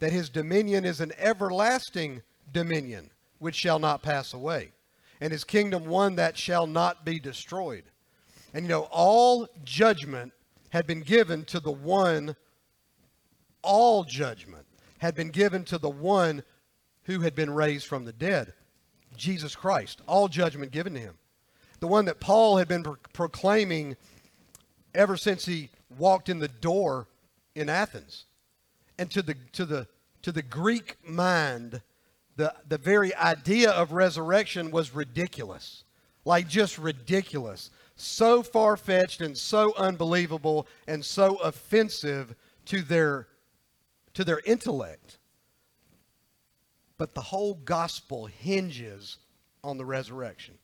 [0.00, 4.72] that his dominion is an everlasting dominion which shall not pass away
[5.20, 7.84] and his kingdom one that shall not be destroyed.
[8.52, 10.32] And you know, all judgment
[10.70, 12.36] had been given to the one,
[13.62, 14.66] all judgment
[14.98, 16.42] had been given to the one
[17.04, 18.52] who had been raised from the dead,
[19.16, 20.00] Jesus Christ.
[20.06, 21.18] All judgment given to him.
[21.80, 23.96] The one that Paul had been pro- proclaiming
[24.94, 27.06] ever since he walked in the door
[27.54, 28.24] in Athens.
[28.98, 29.86] And to the, to the,
[30.22, 31.82] to the Greek mind,
[32.36, 35.84] the, the very idea of resurrection was ridiculous.
[36.24, 37.70] Like, just ridiculous.
[37.96, 42.34] So far fetched and so unbelievable and so offensive
[42.66, 43.26] to their,
[44.14, 45.18] to their intellect.
[46.98, 49.18] But the whole gospel hinges
[49.64, 50.54] on the resurrection.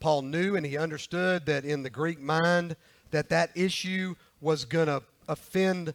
[0.00, 2.76] Paul knew and he understood that in the Greek mind
[3.10, 5.94] that that issue was going to offend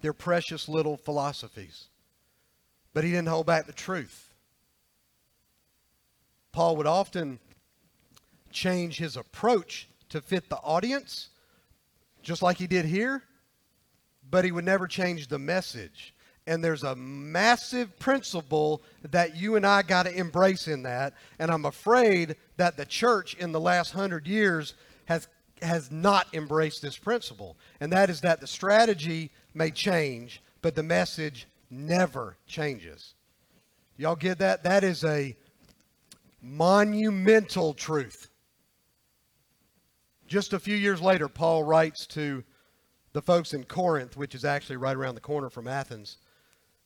[0.00, 1.89] their precious little philosophies.
[2.92, 4.34] But he didn't hold back the truth.
[6.52, 7.38] Paul would often
[8.50, 11.28] change his approach to fit the audience,
[12.22, 13.22] just like he did here,
[14.28, 16.14] but he would never change the message.
[16.46, 21.14] And there's a massive principle that you and I got to embrace in that.
[21.38, 24.74] And I'm afraid that the church in the last hundred years
[25.04, 25.28] has,
[25.62, 27.56] has not embraced this principle.
[27.78, 33.14] And that is that the strategy may change, but the message never changes.
[33.96, 34.64] Y'all get that?
[34.64, 35.36] That is a
[36.42, 38.30] monumental truth.
[40.26, 42.44] Just a few years later, Paul writes to
[43.12, 46.18] the folks in Corinth, which is actually right around the corner from Athens.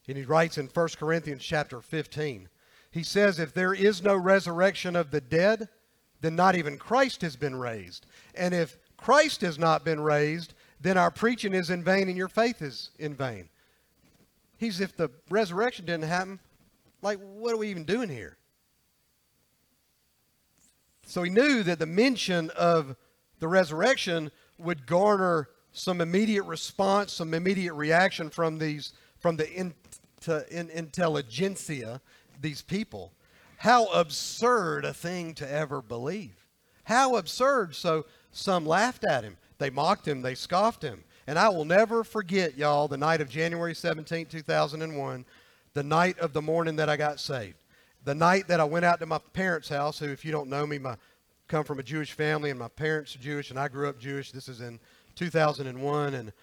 [0.07, 2.49] And he writes in 1 Corinthians chapter 15.
[2.91, 5.69] He says, If there is no resurrection of the dead,
[6.21, 8.05] then not even Christ has been raised.
[8.35, 12.27] And if Christ has not been raised, then our preaching is in vain and your
[12.27, 13.49] faith is in vain.
[14.57, 16.39] He's if the resurrection didn't happen,
[17.01, 18.37] like what are we even doing here?
[21.05, 22.95] So he knew that the mention of
[23.39, 29.73] the resurrection would garner some immediate response, some immediate reaction from these from the in,
[30.51, 32.01] in, intelligentsia,
[32.41, 33.11] these people.
[33.57, 36.45] How absurd a thing to ever believe.
[36.83, 37.75] How absurd.
[37.75, 39.37] So some laughed at him.
[39.57, 40.21] They mocked him.
[40.21, 41.03] They scoffed him.
[41.27, 45.25] And I will never forget, y'all, the night of January 17, 2001,
[45.73, 47.57] the night of the morning that I got saved.
[48.03, 50.67] The night that I went out to my parents' house, who, if you don't know
[50.67, 50.95] me, my
[51.47, 54.31] come from a Jewish family, and my parents are Jewish, and I grew up Jewish.
[54.31, 54.79] This is in
[55.15, 56.33] 2001, and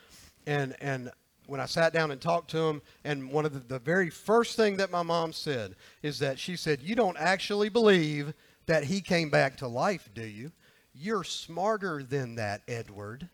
[0.46, 1.10] and and
[1.46, 4.56] when I sat down and talked to them, and one of the, the very first
[4.56, 8.32] thing that my mom said is that she said, You don't actually believe
[8.66, 10.52] that he came back to life, do you?
[10.94, 13.28] You're smarter than that, Edward.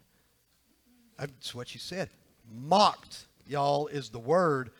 [1.19, 2.11] That's what she said.
[2.51, 4.71] Mocked, y'all, is the word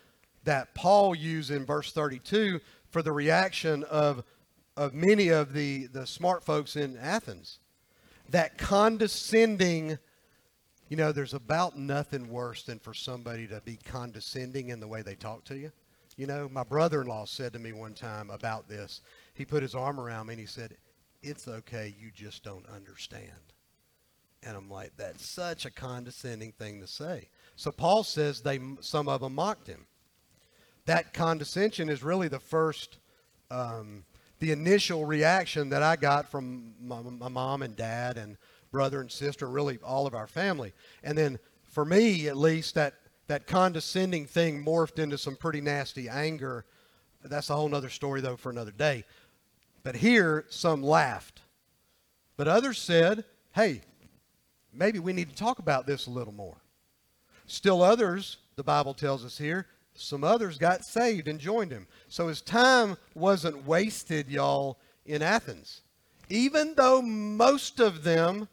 [0.45, 4.23] that Paul used in verse 32 for the reaction of,
[4.77, 7.59] of many of the, the smart folks in Athens.
[8.29, 9.97] That condescending,
[10.87, 15.01] you know, there's about nothing worse than for somebody to be condescending in the way
[15.01, 15.71] they talk to you.
[16.15, 19.01] You know, my brother in law said to me one time about this.
[19.33, 20.75] He put his arm around me and he said,
[21.21, 23.53] It's okay, you just don't understand.
[24.43, 27.29] And I'm like, That's such a condescending thing to say.
[27.55, 29.85] So Paul says they some of them mocked him
[30.89, 32.97] that condescension is really the first,
[33.51, 34.03] um,
[34.39, 38.37] the initial reaction that I got from my, my, mom and dad and
[38.71, 40.73] brother and sister, really all of our family.
[41.03, 42.95] And then for me, at least, that,
[43.27, 46.65] that condescending thing morphed into some pretty nasty anger.
[47.23, 49.03] That's a whole other story, though, for another day.
[49.83, 51.41] But here, some laughed.
[52.35, 53.81] But others said, hey,
[54.79, 56.57] maybe we need to talk about this a little more.
[57.45, 61.85] Still others, the Bible tells us here, some others got saved and joined him.
[62.07, 65.81] So his time wasn't wasted, y'all, in Athens.
[66.29, 68.47] Even though most of them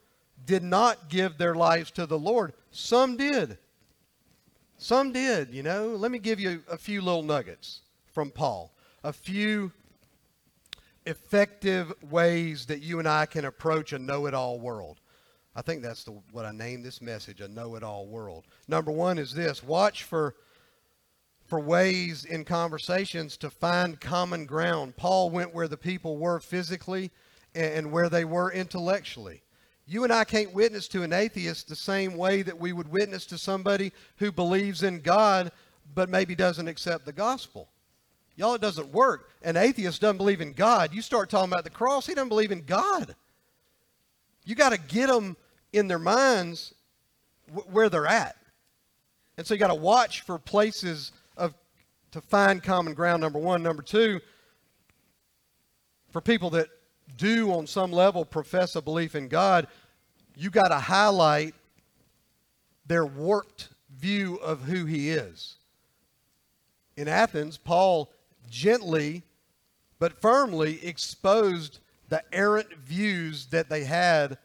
[0.45, 3.59] did not give their lives to the Lord, some did.
[4.79, 5.89] Some did, you know.
[5.89, 7.81] Let me give you a few little nuggets
[8.13, 8.73] from Paul.
[9.05, 9.71] A few
[11.07, 15.01] effective ways that you and I can approach a know it all world.
[15.57, 18.45] I think that's the, what I named this message a know it all world.
[18.69, 20.37] Number one is this watch for
[21.47, 24.97] for ways in conversations to find common ground.
[24.97, 27.13] Paul went where the people were physically
[27.55, 29.43] and where they were intellectually.
[29.87, 33.25] You and I can't witness to an atheist the same way that we would witness
[33.27, 35.53] to somebody who believes in God
[35.95, 37.69] but maybe doesn't accept the gospel.
[38.35, 39.31] Y'all, it doesn't work.
[39.43, 40.93] An atheist doesn't believe in God.
[40.93, 43.15] You start talking about the cross, he doesn't believe in God.
[44.45, 45.37] You got to get them
[45.73, 46.75] in their minds
[47.71, 48.37] where they're at.
[49.37, 51.55] And so you got to watch for places of
[52.13, 53.63] to find common ground, number one.
[53.63, 54.21] Number two,
[56.11, 56.69] for people that
[57.17, 59.67] do on some level profess a belief in God,
[60.35, 61.55] you got to highlight
[62.87, 65.57] their warped view of who he is.
[66.97, 68.11] In Athens, Paul
[68.49, 69.23] gently
[69.99, 74.39] but firmly exposed the errant views that they had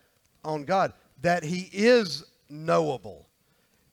[0.44, 3.28] on God, that he is knowable.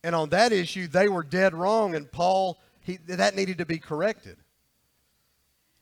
[0.02, 3.78] And on that issue, they were dead wrong, and Paul he, that needed to be
[3.78, 4.36] corrected.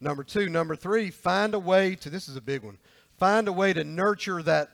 [0.00, 0.48] Number two.
[0.48, 2.78] Number three, find a way to, this is a big one,
[3.16, 4.70] find a way to nurture that,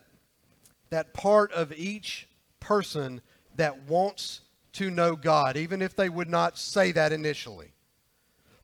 [0.90, 3.20] that part of each person
[3.56, 4.40] that wants
[4.72, 7.72] to know God, even if they would not say that initially.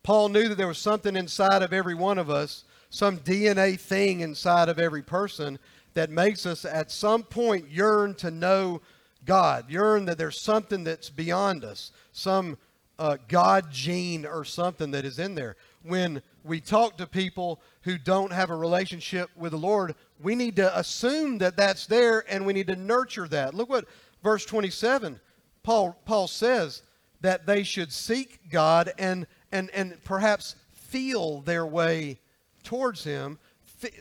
[0.03, 4.21] Paul knew that there was something inside of every one of us, some DNA thing
[4.21, 5.59] inside of every person
[5.99, 8.81] that makes us at some point yearn to know
[9.25, 12.57] God, yearn that there's something that's beyond us, some
[13.01, 15.57] uh, God gene or something that is in there.
[15.83, 20.55] When we talk to people who don't have a relationship with the Lord, we need
[20.55, 23.53] to assume that that's there and we need to nurture that.
[23.53, 23.87] Look what
[24.23, 25.19] verse 27
[25.65, 26.83] Paul, Paul says
[27.23, 32.21] that they should seek God and, and, and perhaps feel their way
[32.63, 33.41] towards Him,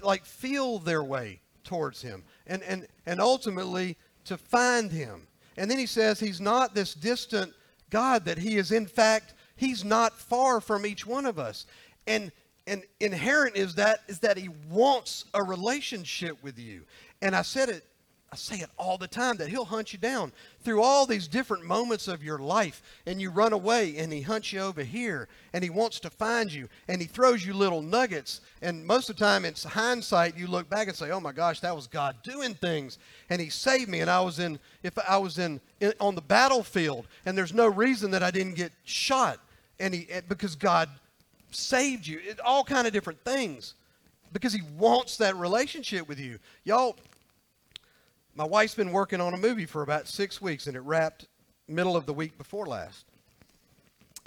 [0.04, 5.28] like feel their way towards Him, and, and, and ultimately to find Him.
[5.58, 7.54] And then he says he's not this distant
[7.90, 11.66] God that He is, in fact, He's not far from each one of us.
[12.06, 12.32] And
[12.68, 16.84] and inherent is that is that He wants a relationship with you.
[17.22, 17.87] And I said it
[18.30, 21.63] I say it all the time that he'll hunt you down through all these different
[21.63, 25.63] moments of your life, and you run away, and he hunts you over here, and
[25.63, 28.42] he wants to find you, and he throws you little nuggets.
[28.62, 30.38] And most of the time, it's hindsight.
[30.38, 32.98] You look back and say, "Oh my gosh, that was God doing things,"
[33.30, 34.02] and He saved me.
[34.02, 37.68] And I was in, if I was in, in on the battlefield, and there's no
[37.68, 39.40] reason that I didn't get shot,
[39.80, 40.90] and He because God
[41.52, 42.20] saved you.
[42.22, 43.75] It, all kind of different things
[44.34, 46.98] because He wants that relationship with you, y'all
[48.38, 51.25] my wife's been working on a movie for about six weeks, and it wrapped
[51.67, 53.06] middle of the week before last.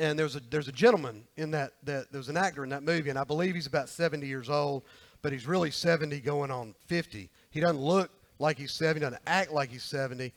[0.00, 3.10] And there's a there's a gentleman in that that there's an actor in that movie,
[3.10, 4.82] and I believe he's about 70 years old,
[5.22, 7.30] but he's really 70 going on 50.
[7.50, 10.32] He doesn't look like he's 70, doesn't act like he's 70,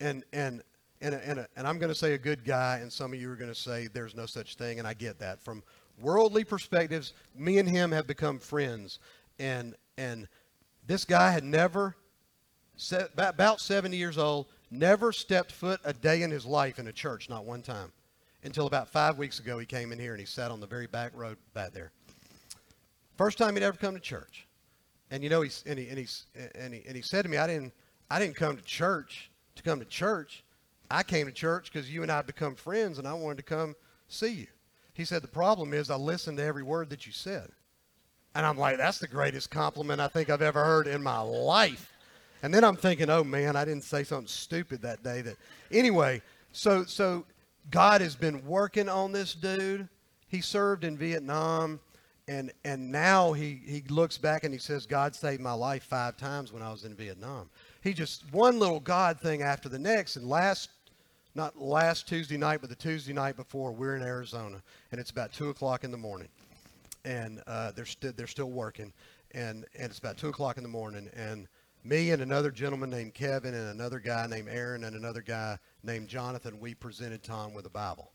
[0.00, 0.62] and and
[1.00, 3.36] and and, and I'm going to say a good guy, and some of you are
[3.36, 5.42] going to say there's no such thing, and I get that.
[5.42, 5.62] From
[5.98, 8.98] worldly perspectives, me and him have become friends,
[9.38, 10.28] and and
[10.86, 11.96] this guy had never
[13.16, 17.28] about 70 years old, never stepped foot a day in his life in a church,
[17.28, 17.92] not one time.
[18.42, 19.58] until about five weeks ago.
[19.58, 21.92] He came in here and he sat on the very back row back there.
[23.16, 24.46] First time he'd ever come to church.
[25.10, 26.06] And you know, he, and, he, and, he,
[26.54, 27.72] and, he, and he said to me, I didn't,
[28.10, 30.44] I didn't come to church to come to church.
[30.90, 33.74] I came to church because you and I become friends and I wanted to come
[34.08, 34.46] see you.
[34.92, 37.48] He said, The problem is I listened to every word that you said.
[38.34, 41.93] And I'm like, That's the greatest compliment I think I've ever heard in my life.
[42.42, 45.22] And then I'm thinking, Oh man, I didn't say something stupid that day.
[45.22, 45.36] That
[45.70, 46.22] Anyway,
[46.52, 47.24] so, so
[47.70, 49.88] God has been working on this dude.
[50.28, 51.80] He served in Vietnam.
[52.26, 56.16] And, and now he, he looks back and he says, God saved my life five
[56.16, 57.50] times when I was in Vietnam.
[57.82, 60.16] He just, one little God thing after the next.
[60.16, 60.70] And last
[61.34, 64.62] not last Tuesday night, but the Tuesday night before, we're in Arizona,
[64.92, 66.28] and it's about two o'clock in the morning,
[67.04, 68.92] and uh, they're still they're still working,
[69.32, 71.48] and and it's about two o'clock in the morning, and
[71.84, 76.08] me and another gentleman named Kevin and another guy named Aaron and another guy named
[76.08, 78.10] Jonathan, we presented Tom with a Bible,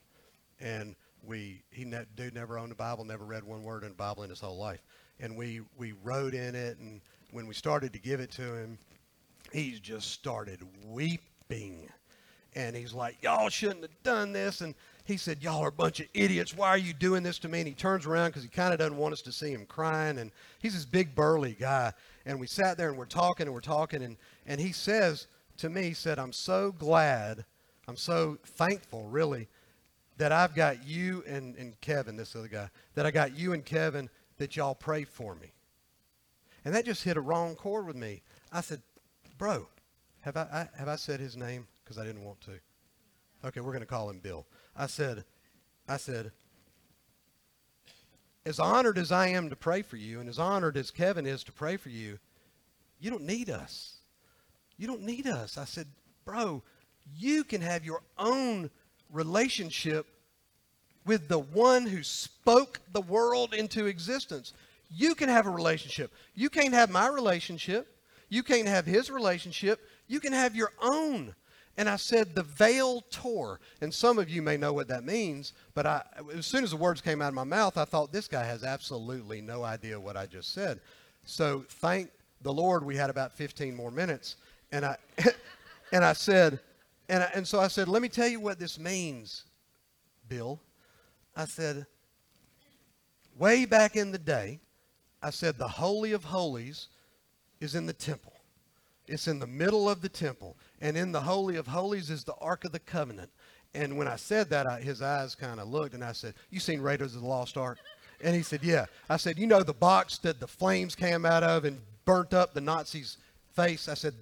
[0.60, 3.96] and we he ne- dude never owned a Bible, never read one word in the
[3.96, 4.82] Bible in his whole life,
[5.20, 7.00] and we we wrote in it, and
[7.32, 8.80] when we started to give it to him,
[9.54, 11.90] he just started weeping
[12.56, 14.62] and he's like, Y'all shouldn't have done this.
[14.62, 14.74] And
[15.06, 16.56] he said, Y'all are a bunch of idiots.
[16.56, 17.60] Why are you doing this to me?
[17.60, 20.18] And he turns around because he kind of doesn't want us to see him crying.
[20.18, 21.94] And he's this big, burly guy.
[22.30, 24.04] And we sat there and we're talking and we're talking.
[24.04, 25.28] And, and he says
[25.58, 27.46] to me, He said, I'm so glad,
[27.88, 29.48] I'm so thankful, really,
[30.18, 33.66] that I've got you and, and Kevin, this other guy, that I got you and
[33.66, 35.52] Kevin that y'all pray for me.
[36.64, 38.22] And that just hit a wrong chord with me.
[38.52, 38.82] I said,
[39.38, 39.68] Bro,
[40.22, 41.68] have I, I have I said his name?
[41.90, 42.52] because I didn't want to.
[43.48, 44.46] Okay, we're going to call him Bill.
[44.76, 45.24] I said,
[45.88, 46.32] I said,
[48.46, 51.44] as honored as I am to pray for you, and as honored as Kevin is
[51.44, 52.20] to pray for you,
[53.00, 53.96] you don't need us.
[54.78, 55.58] You don't need us.
[55.58, 55.88] I said,
[56.26, 56.64] bro,
[57.18, 58.70] you can have your own
[59.12, 60.06] relationship
[61.06, 64.54] with the one who spoke the world into existence.
[64.90, 66.12] You can have a relationship.
[66.36, 67.88] You can't have my relationship.
[68.30, 69.80] You can't have his relationship.
[70.08, 71.36] You can have your own
[71.80, 73.62] and I said, the veil tore.
[73.80, 76.04] And some of you may know what that means, but I,
[76.36, 78.66] as soon as the words came out of my mouth, I thought, this guy has
[78.66, 80.82] absolutely no idea what I just said.
[81.24, 82.10] So thank
[82.42, 84.36] the Lord we had about 15 more minutes.
[84.74, 84.98] And I,
[85.94, 86.60] and I said,
[87.08, 89.46] and, I, and so I said, let me tell you what this means,
[90.28, 90.60] Bill.
[91.34, 91.86] I said,
[93.38, 94.60] way back in the day,
[95.24, 96.90] I said, the Holy of Holies
[97.62, 98.34] is in the temple.
[99.08, 100.58] It's in the middle of the temple.
[100.82, 103.30] And in the Holy of Holies is the Ark of the Covenant.
[103.74, 106.60] And when I said that, I, his eyes kind of looked, and I said, You
[106.60, 107.78] seen Raiders of the Lost Ark?
[108.22, 108.86] And he said, Yeah.
[109.10, 112.54] I said, You know the box that the flames came out of and burnt up
[112.54, 113.18] the Nazis'
[113.54, 113.88] face?
[113.88, 114.14] I said,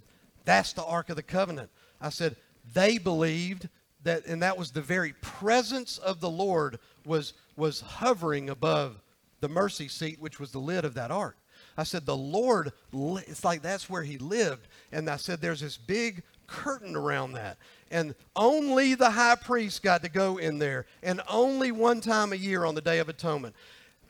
[0.45, 1.69] That's the Ark of the Covenant.
[2.01, 2.35] I said,
[2.73, 3.69] They believed
[4.03, 9.01] that, and that was the very presence of the Lord was, was hovering above
[9.39, 11.37] the mercy seat, which was the lid of that ark.
[11.77, 14.67] I said, the Lord, it's like that's where he lived.
[14.91, 17.57] And I said, there's this big curtain around that.
[17.91, 22.37] And only the high priest got to go in there, and only one time a
[22.37, 23.55] year on the Day of Atonement.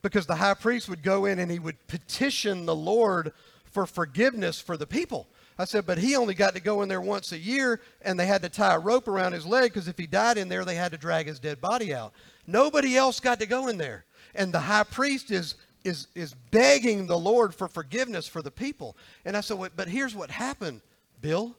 [0.01, 3.33] Because the high priest would go in and he would petition the Lord
[3.65, 5.27] for forgiveness for the people.
[5.59, 8.27] I said, but he only got to go in there once a year, and they
[8.27, 10.75] had to tie a rope around his leg because if he died in there, they
[10.75, 12.13] had to drag his dead body out.
[12.45, 14.05] Nobody else got to go in there.
[14.35, 15.55] And the high priest is
[15.87, 18.95] is, is begging the Lord for forgiveness for the people.
[19.25, 20.81] And I said, but here's what happened,
[21.21, 21.55] Bill.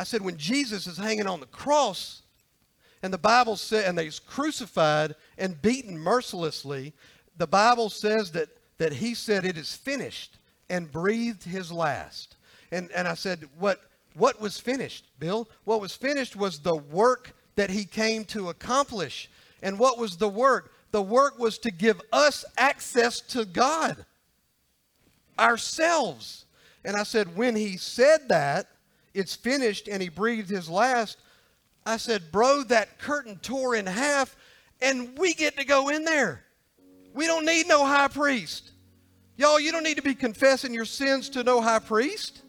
[0.00, 2.22] I said, when Jesus is hanging on the cross,
[3.02, 6.94] and the Bible said, and he's crucified and beaten mercilessly,
[7.36, 8.48] the Bible says that,
[8.78, 10.38] that he said, it is finished,
[10.70, 12.36] and breathed his last.
[12.72, 13.82] And, and I said, what,
[14.14, 15.46] what was finished, Bill?
[15.64, 19.28] What was finished was the work that he came to accomplish.
[19.62, 20.72] And what was the work?
[20.92, 24.06] The work was to give us access to God
[25.38, 26.46] ourselves.
[26.86, 28.66] And I said, when he said that,
[29.14, 31.18] it's finished, and he breathed his last,
[31.84, 34.36] I said, bro, that curtain tore in half,
[34.80, 36.44] and we get to go in there.
[37.14, 38.72] We don't need no high priest.
[39.36, 42.42] Y'all, you don't need to be confessing your sins to no high priest.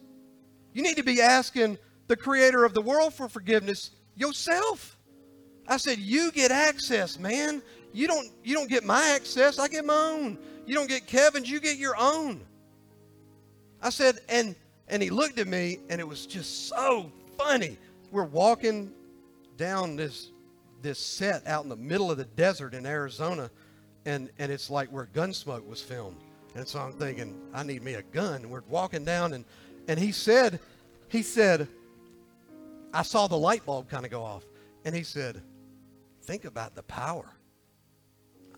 [0.72, 4.96] You need to be asking the creator of the world for forgiveness yourself.
[5.66, 7.62] I said, You get access, man.
[7.92, 10.38] You don't, you don't get my access, I get my own.
[10.66, 12.42] You don't get Kevin's, you get your own.
[13.82, 14.54] I said, and
[14.92, 17.78] and he looked at me and it was just so funny.
[18.10, 18.92] We're walking
[19.56, 20.30] down this
[20.82, 23.48] this set out in the middle of the desert in Arizona,
[24.04, 26.16] and, and it's like where Gunsmoke was filmed.
[26.56, 28.42] And so I'm thinking, I need me a gun.
[28.42, 29.44] And we're walking down and
[29.88, 30.60] and he said,
[31.08, 31.68] he said,
[32.92, 34.44] I saw the light bulb kind of go off.
[34.84, 35.40] And he said,
[36.22, 37.30] think about the power.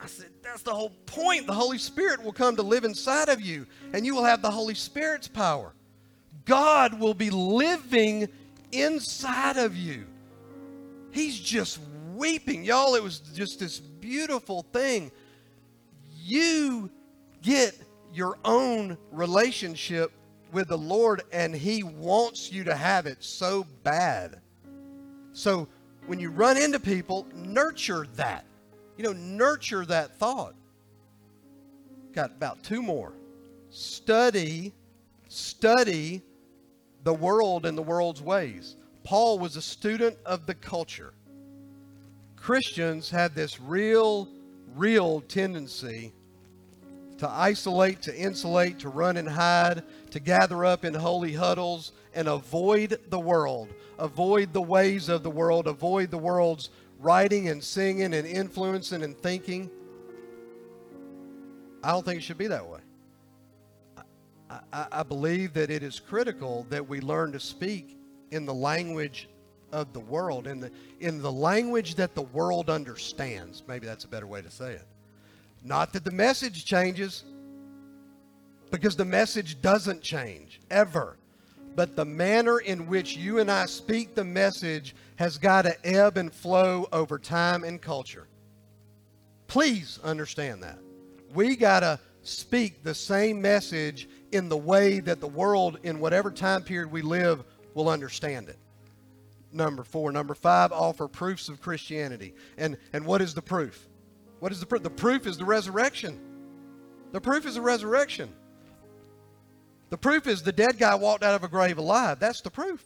[0.00, 1.46] I said, That's the whole point.
[1.46, 4.50] The Holy Spirit will come to live inside of you, and you will have the
[4.50, 5.72] Holy Spirit's power.
[6.44, 8.28] God will be living
[8.72, 10.06] inside of you.
[11.12, 11.78] He's just
[12.14, 12.64] weeping.
[12.64, 15.10] Y'all, it was just this beautiful thing.
[16.22, 16.90] You
[17.42, 17.76] get
[18.12, 20.12] your own relationship
[20.52, 24.40] with the Lord, and He wants you to have it so bad.
[25.32, 25.68] So
[26.06, 28.44] when you run into people, nurture that.
[28.96, 30.54] You know, nurture that thought.
[32.12, 33.12] Got about two more.
[33.70, 34.72] Study,
[35.28, 36.22] study
[37.04, 38.76] the world and the world's ways.
[39.04, 41.12] Paul was a student of the culture.
[42.36, 44.28] Christians have this real,
[44.74, 46.12] real tendency
[47.18, 52.28] to isolate, to insulate, to run and hide, to gather up in holy huddles and
[52.28, 58.14] avoid the world, avoid the ways of the world, avoid the world's writing and singing
[58.14, 59.70] and influencing and thinking.
[61.82, 62.80] I don't think it should be that way.
[64.50, 67.96] I, I, believe that it is critical that we learn to speak
[68.30, 69.28] in the language
[69.72, 70.70] of the world, in the,
[71.00, 73.62] in the language that the world understands.
[73.66, 74.86] Maybe that's a better way to say it.
[75.64, 77.24] Not that the message changes,
[78.70, 81.16] because the message doesn't change ever.
[81.76, 86.16] But the manner in which you and I speak the message has got to ebb
[86.16, 88.26] and flow over time and culture.
[89.46, 90.78] Please understand that.
[91.32, 96.30] We got to speak the same message in the way that the world, in whatever
[96.30, 98.58] time period we live, will understand it.
[99.52, 100.10] Number four.
[100.10, 102.34] Number five, offer proofs of Christianity.
[102.58, 103.88] And, and what is the proof?
[104.40, 104.82] What is the proof?
[104.82, 106.18] The proof is the resurrection.
[107.12, 108.34] The proof is the resurrection.
[109.90, 112.18] The proof is the dead guy walked out of a grave alive.
[112.18, 112.84] That's the proof.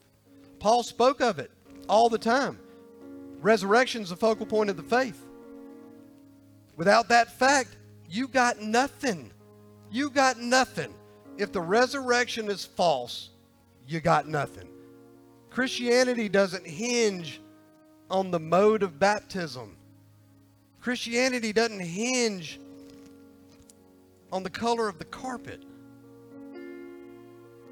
[0.59, 1.51] Paul spoke of it
[1.89, 2.59] all the time.
[3.41, 5.25] Resurrection is the focal point of the faith.
[6.77, 7.77] Without that fact,
[8.11, 9.31] you got nothing.
[9.91, 10.93] You got nothing.
[11.39, 13.31] If the resurrection is false,
[13.87, 14.69] you got nothing.
[15.51, 17.41] Christianity doesn't hinge
[18.11, 19.77] on the mode of baptism.
[20.81, 22.59] Christianity doesn't hinge
[24.33, 25.63] on the color of the carpet.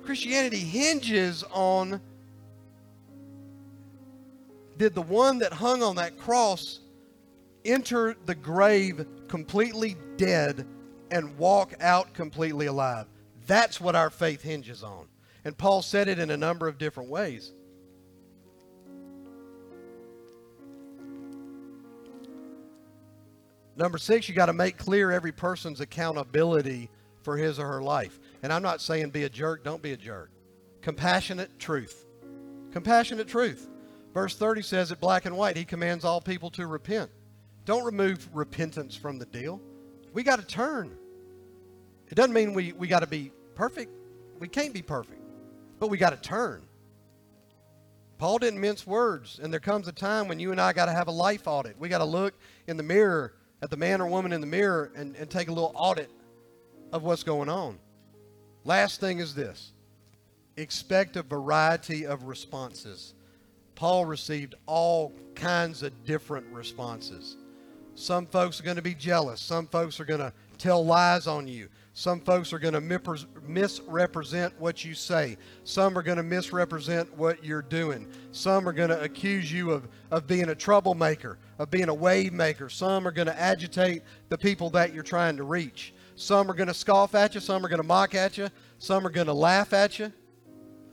[0.05, 2.01] Christianity hinges on
[4.79, 6.81] did the one that hung on that cross
[7.65, 10.67] enter the grave completely dead
[11.11, 13.07] and walk out completely alive?
[13.47, 15.07] That's what our faith hinges on.
[15.45, 17.53] And Paul said it in a number of different ways.
[23.77, 26.91] Number six, you got to make clear every person's accountability
[27.23, 28.19] for his or her life.
[28.43, 30.31] And I'm not saying be a jerk, don't be a jerk.
[30.81, 32.07] Compassionate truth.
[32.73, 33.69] Compassionate truth.
[34.15, 37.11] Verse 30 says it black and white, he commands all people to repent.
[37.67, 39.61] Don't remove repentance from the deal.
[40.13, 40.97] We got to turn.
[42.09, 43.91] It doesn't mean we, we got to be perfect.
[44.39, 45.21] We can't be perfect,
[45.81, 46.63] but we got to turn.
[48.19, 50.93] Paul didn't mince words, and there comes a time when you and I got to
[50.93, 51.79] have a life audit.
[51.79, 52.35] We got to look
[52.67, 55.53] in the mirror at the man or woman in the mirror and, and take a
[55.53, 56.11] little audit
[56.93, 57.79] of what's going on.
[58.65, 59.73] Last thing is this
[60.57, 63.15] expect a variety of responses.
[63.75, 67.37] Paul received all kinds of different responses.
[67.95, 69.41] Some folks are going to be jealous.
[69.41, 71.69] Some folks are going to tell lies on you.
[71.99, 75.39] Some folks are going to misrepresent what you say.
[75.65, 78.07] Some are going to misrepresent what you're doing.
[78.33, 82.35] Some are going to accuse you of, of being a troublemaker, of being a wave
[82.35, 82.69] maker.
[82.69, 85.95] Some are going to agitate the people that you're trying to reach.
[86.17, 87.41] Some are going to scoff at you.
[87.41, 88.51] Some are going to mock at you.
[88.77, 90.13] Some are going to laugh at you.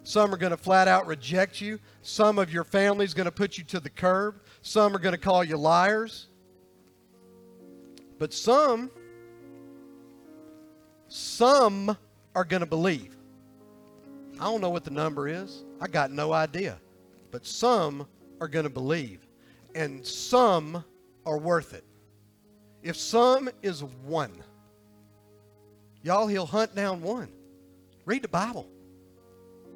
[0.04, 1.80] Some are going to flat out reject you.
[2.02, 4.42] Some of your family's going to put you to the curb.
[4.62, 6.28] Some are going to call you liars.
[8.20, 8.90] But some
[11.14, 11.96] some
[12.34, 13.16] are going to believe.
[14.40, 15.64] I don't know what the number is.
[15.80, 16.80] I got no idea.
[17.30, 18.08] But some
[18.42, 19.28] are going to believe.
[19.76, 20.84] And some
[21.24, 21.84] are worth it.
[22.82, 24.32] If some is one,
[26.02, 27.30] y'all, he'll hunt down one.
[28.06, 28.68] Read the Bible.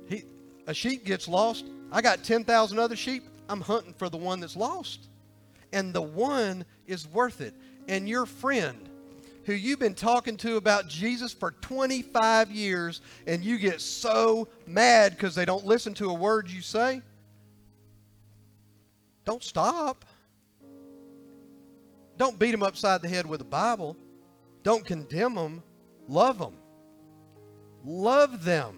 [0.08, 0.24] He,
[0.66, 1.66] a sheep gets lost.
[1.92, 3.24] I got 10,000 other sheep.
[3.48, 5.08] I'm hunting for the one that's lost.
[5.72, 7.54] And the one is worth it.
[7.88, 8.90] And your friend
[9.48, 15.14] who you've been talking to about Jesus for 25 years and you get so mad
[15.14, 17.02] because they don't listen to a word you say?
[19.24, 20.04] Don't stop.
[22.18, 23.95] Don't beat them upside the head with a Bible.
[24.64, 25.64] Don't condemn them.
[26.10, 26.56] Love them.
[27.86, 28.78] Love them.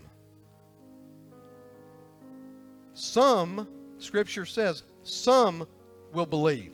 [2.93, 3.67] Some,
[3.97, 5.67] Scripture says, some
[6.13, 6.73] will believe.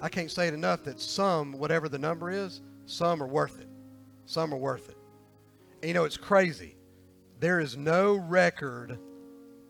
[0.00, 3.68] I can't say it enough that some, whatever the number is, some are worth it.
[4.26, 4.96] Some are worth it.
[5.82, 6.76] And you know, it's crazy.
[7.40, 8.98] There is no record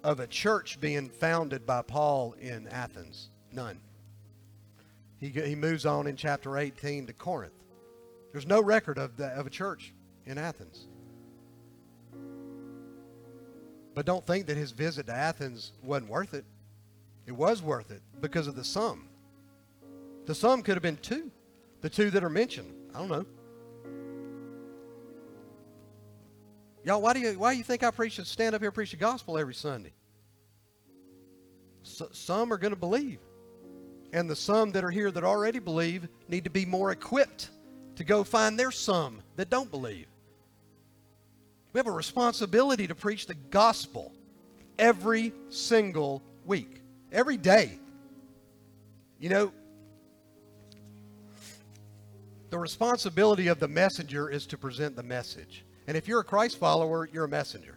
[0.02, 3.30] of a church being founded by Paul in Athens.
[3.52, 3.80] None.
[5.18, 7.52] He, he moves on in chapter 18 to Corinth.
[8.32, 9.94] There's no record of, the, of a church
[10.26, 10.86] in Athens.
[13.94, 16.44] But don't think that his visit to Athens wasn't worth it.
[17.26, 19.08] It was worth it because of the some.
[20.26, 21.30] The some could have been two,
[21.80, 22.72] the two that are mentioned.
[22.94, 23.26] I don't know.
[26.84, 28.90] Y'all, why do you why do you think I preach to stand up here preach
[28.90, 29.92] the gospel every Sunday?
[31.82, 33.20] So, some are going to believe,
[34.12, 37.50] and the some that are here that already believe need to be more equipped
[37.96, 40.06] to go find their some that don't believe.
[41.72, 44.12] We have a responsibility to preach the gospel
[44.78, 47.78] every single week, every day.
[49.18, 49.52] You know,
[52.50, 55.64] the responsibility of the messenger is to present the message.
[55.86, 57.76] And if you're a Christ follower, you're a messenger.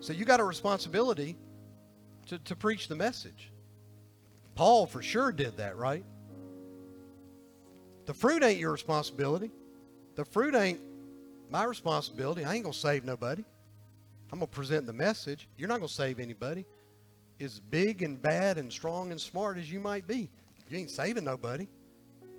[0.00, 1.36] So you got a responsibility
[2.26, 3.50] to, to preach the message.
[4.54, 6.04] Paul for sure did that, right?
[8.06, 9.50] The fruit ain't your responsibility.
[10.14, 10.80] The fruit ain't
[11.50, 12.44] my responsibility.
[12.44, 13.44] I ain't going to save nobody.
[14.30, 15.48] I'm going to present the message.
[15.56, 16.66] You're not going to save anybody.
[17.40, 20.30] As big and bad and strong and smart as you might be,
[20.68, 21.66] you ain't saving nobody.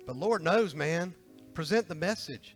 [0.06, 1.14] But Lord knows, man,
[1.56, 2.54] present the message.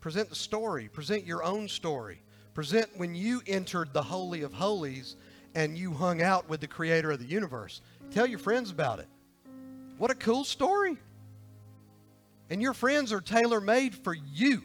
[0.00, 0.88] Present the story.
[0.88, 2.22] Present your own story.
[2.54, 5.16] Present when you entered the Holy of Holies
[5.54, 7.82] and you hung out with the creator of the universe.
[8.10, 9.08] Tell your friends about it.
[9.98, 10.96] What a cool story.
[12.48, 14.64] And your friends are tailor made for you.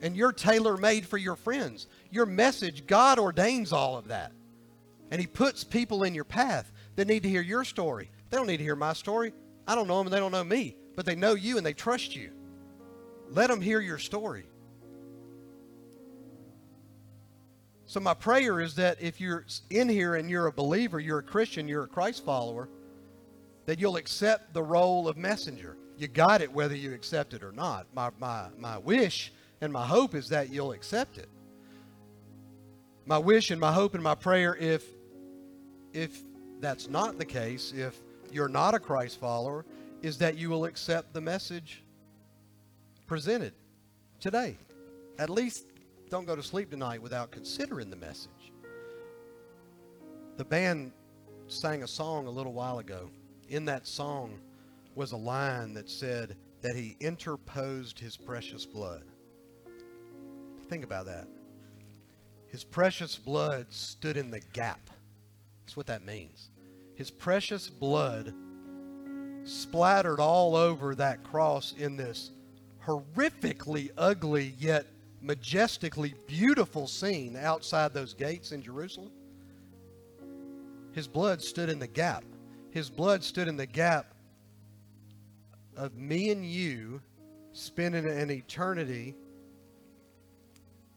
[0.00, 1.88] And you're tailor made for your friends.
[2.10, 4.32] Your message, God ordains all of that.
[5.10, 8.10] And He puts people in your path that need to hear your story.
[8.30, 9.34] They don't need to hear my story.
[9.68, 11.74] I don't know them and they don't know me, but they know you and they
[11.74, 12.32] trust you.
[13.30, 14.44] Let them hear your story.
[17.88, 21.22] So, my prayer is that if you're in here and you're a believer, you're a
[21.22, 22.68] Christian, you're a Christ follower,
[23.66, 25.76] that you'll accept the role of messenger.
[25.96, 27.86] You got it whether you accept it or not.
[27.94, 31.28] My, my, my wish and my hope is that you'll accept it.
[33.06, 34.84] My wish and my hope and my prayer, if,
[35.92, 36.22] if
[36.60, 37.96] that's not the case, if
[38.32, 39.64] you're not a Christ follower,
[40.02, 41.84] is that you will accept the message
[43.06, 43.54] presented
[44.20, 44.56] today.
[45.18, 45.66] At least
[46.10, 48.52] don't go to sleep tonight without considering the message.
[50.36, 50.92] The band
[51.48, 53.10] sang a song a little while ago.
[53.48, 54.38] In that song
[54.94, 59.04] was a line that said that he interposed his precious blood.
[60.68, 61.28] Think about that.
[62.48, 64.90] His precious blood stood in the gap.
[65.64, 66.50] That's what that means.
[66.94, 68.32] His precious blood
[69.44, 72.30] splattered all over that cross in this
[72.86, 74.86] horrifically ugly yet
[75.20, 79.10] majestically beautiful scene outside those gates in Jerusalem.
[80.92, 82.24] His blood stood in the gap.
[82.70, 84.14] His blood stood in the gap
[85.76, 87.02] of me and you
[87.52, 89.14] spending an eternity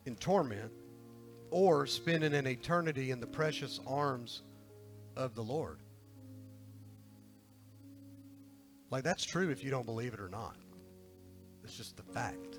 [0.05, 0.71] in torment
[1.51, 4.43] or spending an eternity in the precious arms
[5.15, 5.79] of the Lord.
[8.91, 10.55] Like, that's true if you don't believe it or not.
[11.69, 12.57] It's just the fact.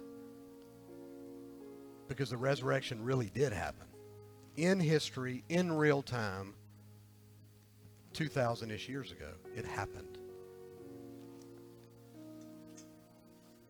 [2.06, 3.88] Because the resurrection really did happen
[4.56, 6.54] in history, in real time,
[8.12, 9.32] 2,000 ish years ago.
[9.56, 10.18] It happened.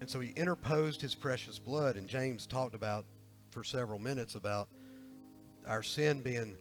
[0.01, 3.07] And so he interposed his precious blood, and James talked about
[3.49, 4.69] for several minutes about
[5.67, 6.59] our sin being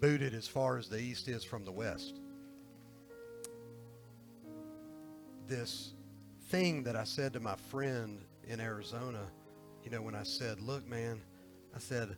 [0.00, 2.20] booted as far as the east is from the west.
[5.46, 5.94] This
[6.48, 9.20] thing that I said to my friend in Arizona,
[9.84, 11.20] you know, when I said, Look, man,
[11.76, 12.16] I said,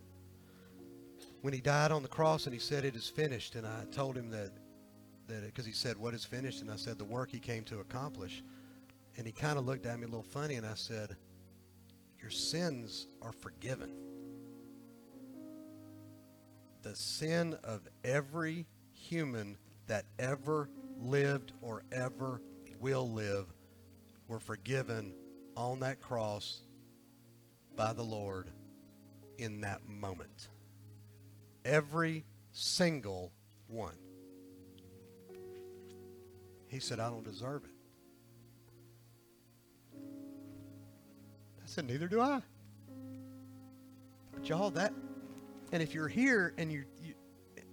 [1.41, 4.17] when he died on the cross and he said, It is finished, and I told
[4.17, 4.51] him that,
[5.27, 6.61] that because he said, What is finished?
[6.61, 8.43] And I said, The work he came to accomplish.
[9.17, 11.17] And he kind of looked at me a little funny, and I said,
[12.21, 13.91] Your sins are forgiven.
[16.83, 19.57] The sin of every human
[19.87, 22.41] that ever lived or ever
[22.79, 23.53] will live
[24.31, 25.13] were forgiven
[25.57, 26.61] on that cross
[27.75, 28.49] by the Lord
[29.37, 30.47] in that moment.
[31.65, 32.23] Every
[32.53, 33.33] single
[33.67, 33.97] one.
[36.69, 37.71] He said, I don't deserve it.
[41.61, 42.41] I said, neither do I.
[44.33, 44.93] But y'all, that,
[45.73, 47.15] and if you're here and you, you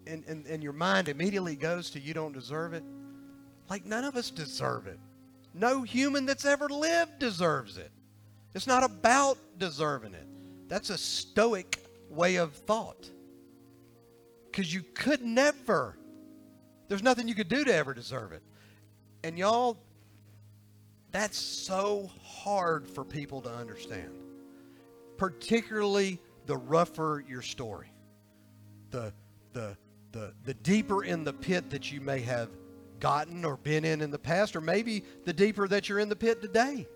[0.09, 2.83] and, and, and your mind immediately goes to you don't deserve it,
[3.71, 4.99] like none of us deserve it.
[5.59, 7.91] No human that's ever lived deserves it.
[8.55, 10.27] It's not about deserving it.
[10.69, 13.11] That's a stoic way of thought.
[14.47, 15.99] Because you could never,
[16.87, 18.43] there's nothing you could do to ever deserve it.
[19.25, 19.77] And y'all,
[21.11, 24.13] that's so hard for people to understand,
[25.17, 27.93] particularly the rougher your story,
[28.91, 29.13] the,
[29.55, 29.77] the,
[30.13, 32.49] the, the deeper in the pit that you may have
[33.01, 36.17] gotten or been in in the past, or maybe the deeper that you're in the
[36.17, 36.87] pit today.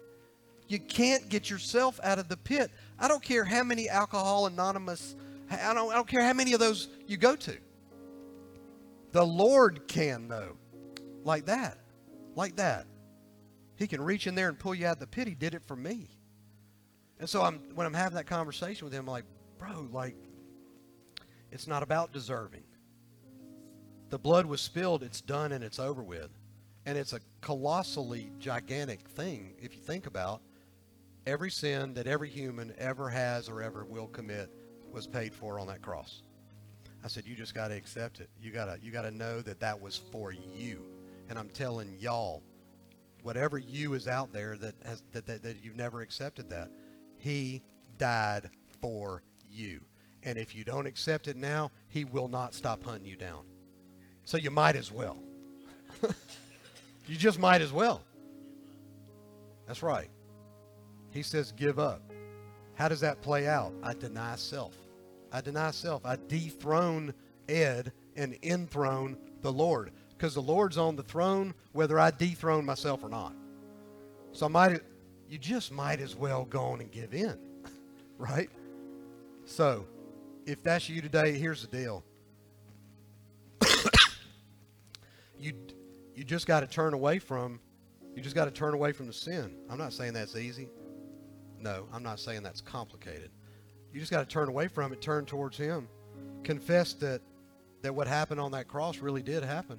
[0.68, 2.70] You can't get yourself out of the pit.
[2.98, 5.16] I don't care how many Alcohol Anonymous,
[5.50, 7.56] I don't, I don't care how many of those you go to.
[9.12, 10.56] The Lord can, though.
[11.24, 11.78] Like that.
[12.34, 12.86] Like that.
[13.76, 15.28] He can reach in there and pull you out of the pit.
[15.28, 16.08] He did it for me.
[17.18, 19.24] And so I'm when I'm having that conversation with him, I'm like,
[19.58, 20.16] bro, like,
[21.50, 22.64] it's not about deserving.
[24.12, 26.28] The blood was spilled, it's done and it's over with.
[26.84, 30.42] And it's a colossally gigantic thing if you think about
[31.26, 34.50] every sin that every human ever has or ever will commit
[34.92, 36.24] was paid for on that cross.
[37.02, 38.28] I said, you just got to accept it.
[38.38, 40.84] You got to you got to know that that was for you.
[41.30, 42.42] And I'm telling y'all,
[43.22, 46.68] whatever you is out there that has that, that, that you've never accepted that,
[47.16, 47.62] he
[47.96, 48.50] died
[48.82, 49.80] for you.
[50.22, 53.46] And if you don't accept it now, he will not stop hunting you down.
[54.24, 55.18] So you might as well.
[57.06, 58.02] you just might as well.
[59.66, 60.08] That's right.
[61.10, 62.02] He says, give up.
[62.74, 63.72] How does that play out?
[63.82, 64.76] I deny self.
[65.30, 66.04] I deny self.
[66.04, 67.14] I dethrone
[67.48, 69.92] Ed and enthrone the Lord.
[70.16, 73.34] Because the Lord's on the throne whether I dethrone myself or not.
[74.32, 74.80] So I might
[75.28, 77.38] you just might as well go on and give in.
[78.18, 78.50] right?
[79.46, 79.86] So
[80.46, 82.04] if that's you today, here's the deal.
[85.42, 85.54] You
[86.14, 87.60] you just got to turn away from
[88.14, 89.54] you just got to turn away from the sin.
[89.70, 90.68] I'm not saying that's easy.
[91.58, 93.30] No, I'm not saying that's complicated.
[93.92, 95.88] You just got to turn away from it, turn towards him.
[96.44, 97.22] Confess that
[97.82, 99.78] that what happened on that cross really did happen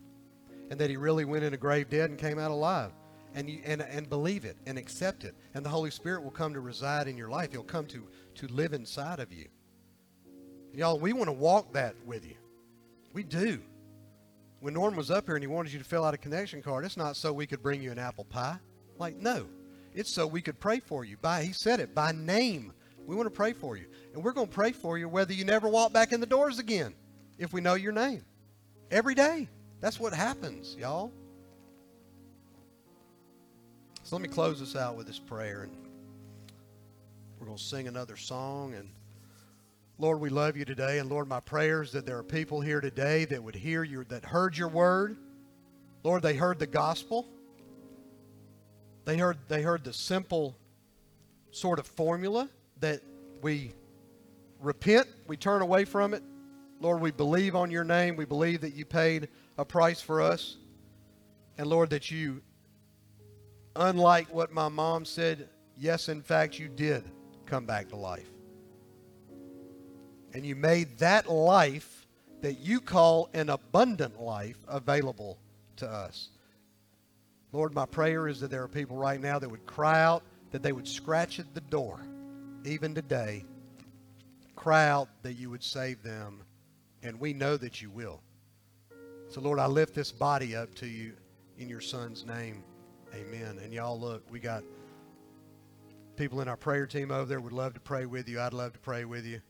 [0.70, 2.92] and that he really went in a grave dead and came out alive.
[3.36, 5.34] And, you, and, and believe it and accept it.
[5.56, 7.52] And the Holy Spirit will come to reside in your life.
[7.52, 9.48] He'll come to, to live inside of you.
[10.72, 12.36] Y'all, we want to walk that with you.
[13.12, 13.62] We do
[14.64, 16.86] when Norm was up here and he wanted you to fill out a connection card,
[16.86, 18.58] it's not so we could bring you an apple pie.
[18.98, 19.46] Like, no.
[19.94, 21.18] It's so we could pray for you.
[21.18, 22.72] By he said it, by name.
[23.06, 23.88] We want to pray for you.
[24.14, 26.60] And we're going to pray for you whether you never walk back in the doors
[26.60, 26.96] again
[27.38, 28.24] if we know your name.
[28.90, 29.50] Every day.
[29.82, 31.12] That's what happens, y'all.
[34.04, 35.76] So let me close this out with this prayer and
[37.38, 38.92] we're going to sing another song and
[40.00, 41.00] Lord, we love you today.
[41.00, 44.04] And Lord, my prayer is that there are people here today that would hear your,
[44.06, 45.18] that heard your word.
[46.04, 47.28] Lord, they heard the gospel.
[49.06, 50.58] They heard, they heard the simple
[51.52, 53.02] sort of formula that
[53.42, 53.74] we
[54.60, 56.24] repent, we turn away from it.
[56.80, 58.16] Lord, we believe on your name.
[58.16, 60.58] We believe that you paid a price for us.
[61.58, 62.42] And Lord, that you,
[63.76, 67.04] unlike what my mom said, yes, in fact, you did
[67.46, 68.33] come back to life
[70.34, 72.08] and you made that life
[72.42, 75.38] that you call an abundant life available
[75.78, 76.30] to us.
[77.52, 80.64] Lord, my prayer is that there are people right now that would cry out, that
[80.64, 82.00] they would scratch at the door,
[82.66, 83.46] even today,
[84.56, 86.42] cry out that you would save them,
[87.04, 88.22] and we know that you will.
[89.30, 91.14] So, Lord, I lift this body up to you
[91.58, 92.64] in your Son's name.
[93.14, 93.60] Amen.
[93.64, 94.64] And y'all, look, we got
[96.18, 98.40] people in our prayer team over there would love to pray with you.
[98.42, 99.42] I'd love to pray with you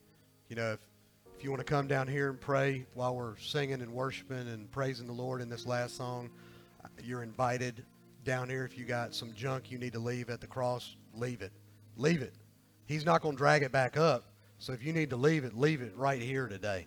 [0.54, 0.80] you know, if,
[1.36, 4.70] if you want to come down here and pray while we're singing and worshiping and
[4.70, 6.30] praising the Lord in this last song,
[6.86, 7.84] uh, you're invited
[8.24, 8.64] down here.
[8.64, 11.52] If you got some junk you need to leave at the cross, leave it.
[11.98, 12.36] Leave it.
[12.86, 14.26] He's not going to drag it back up.
[14.60, 16.86] So if you need to leave it, leave it right here today.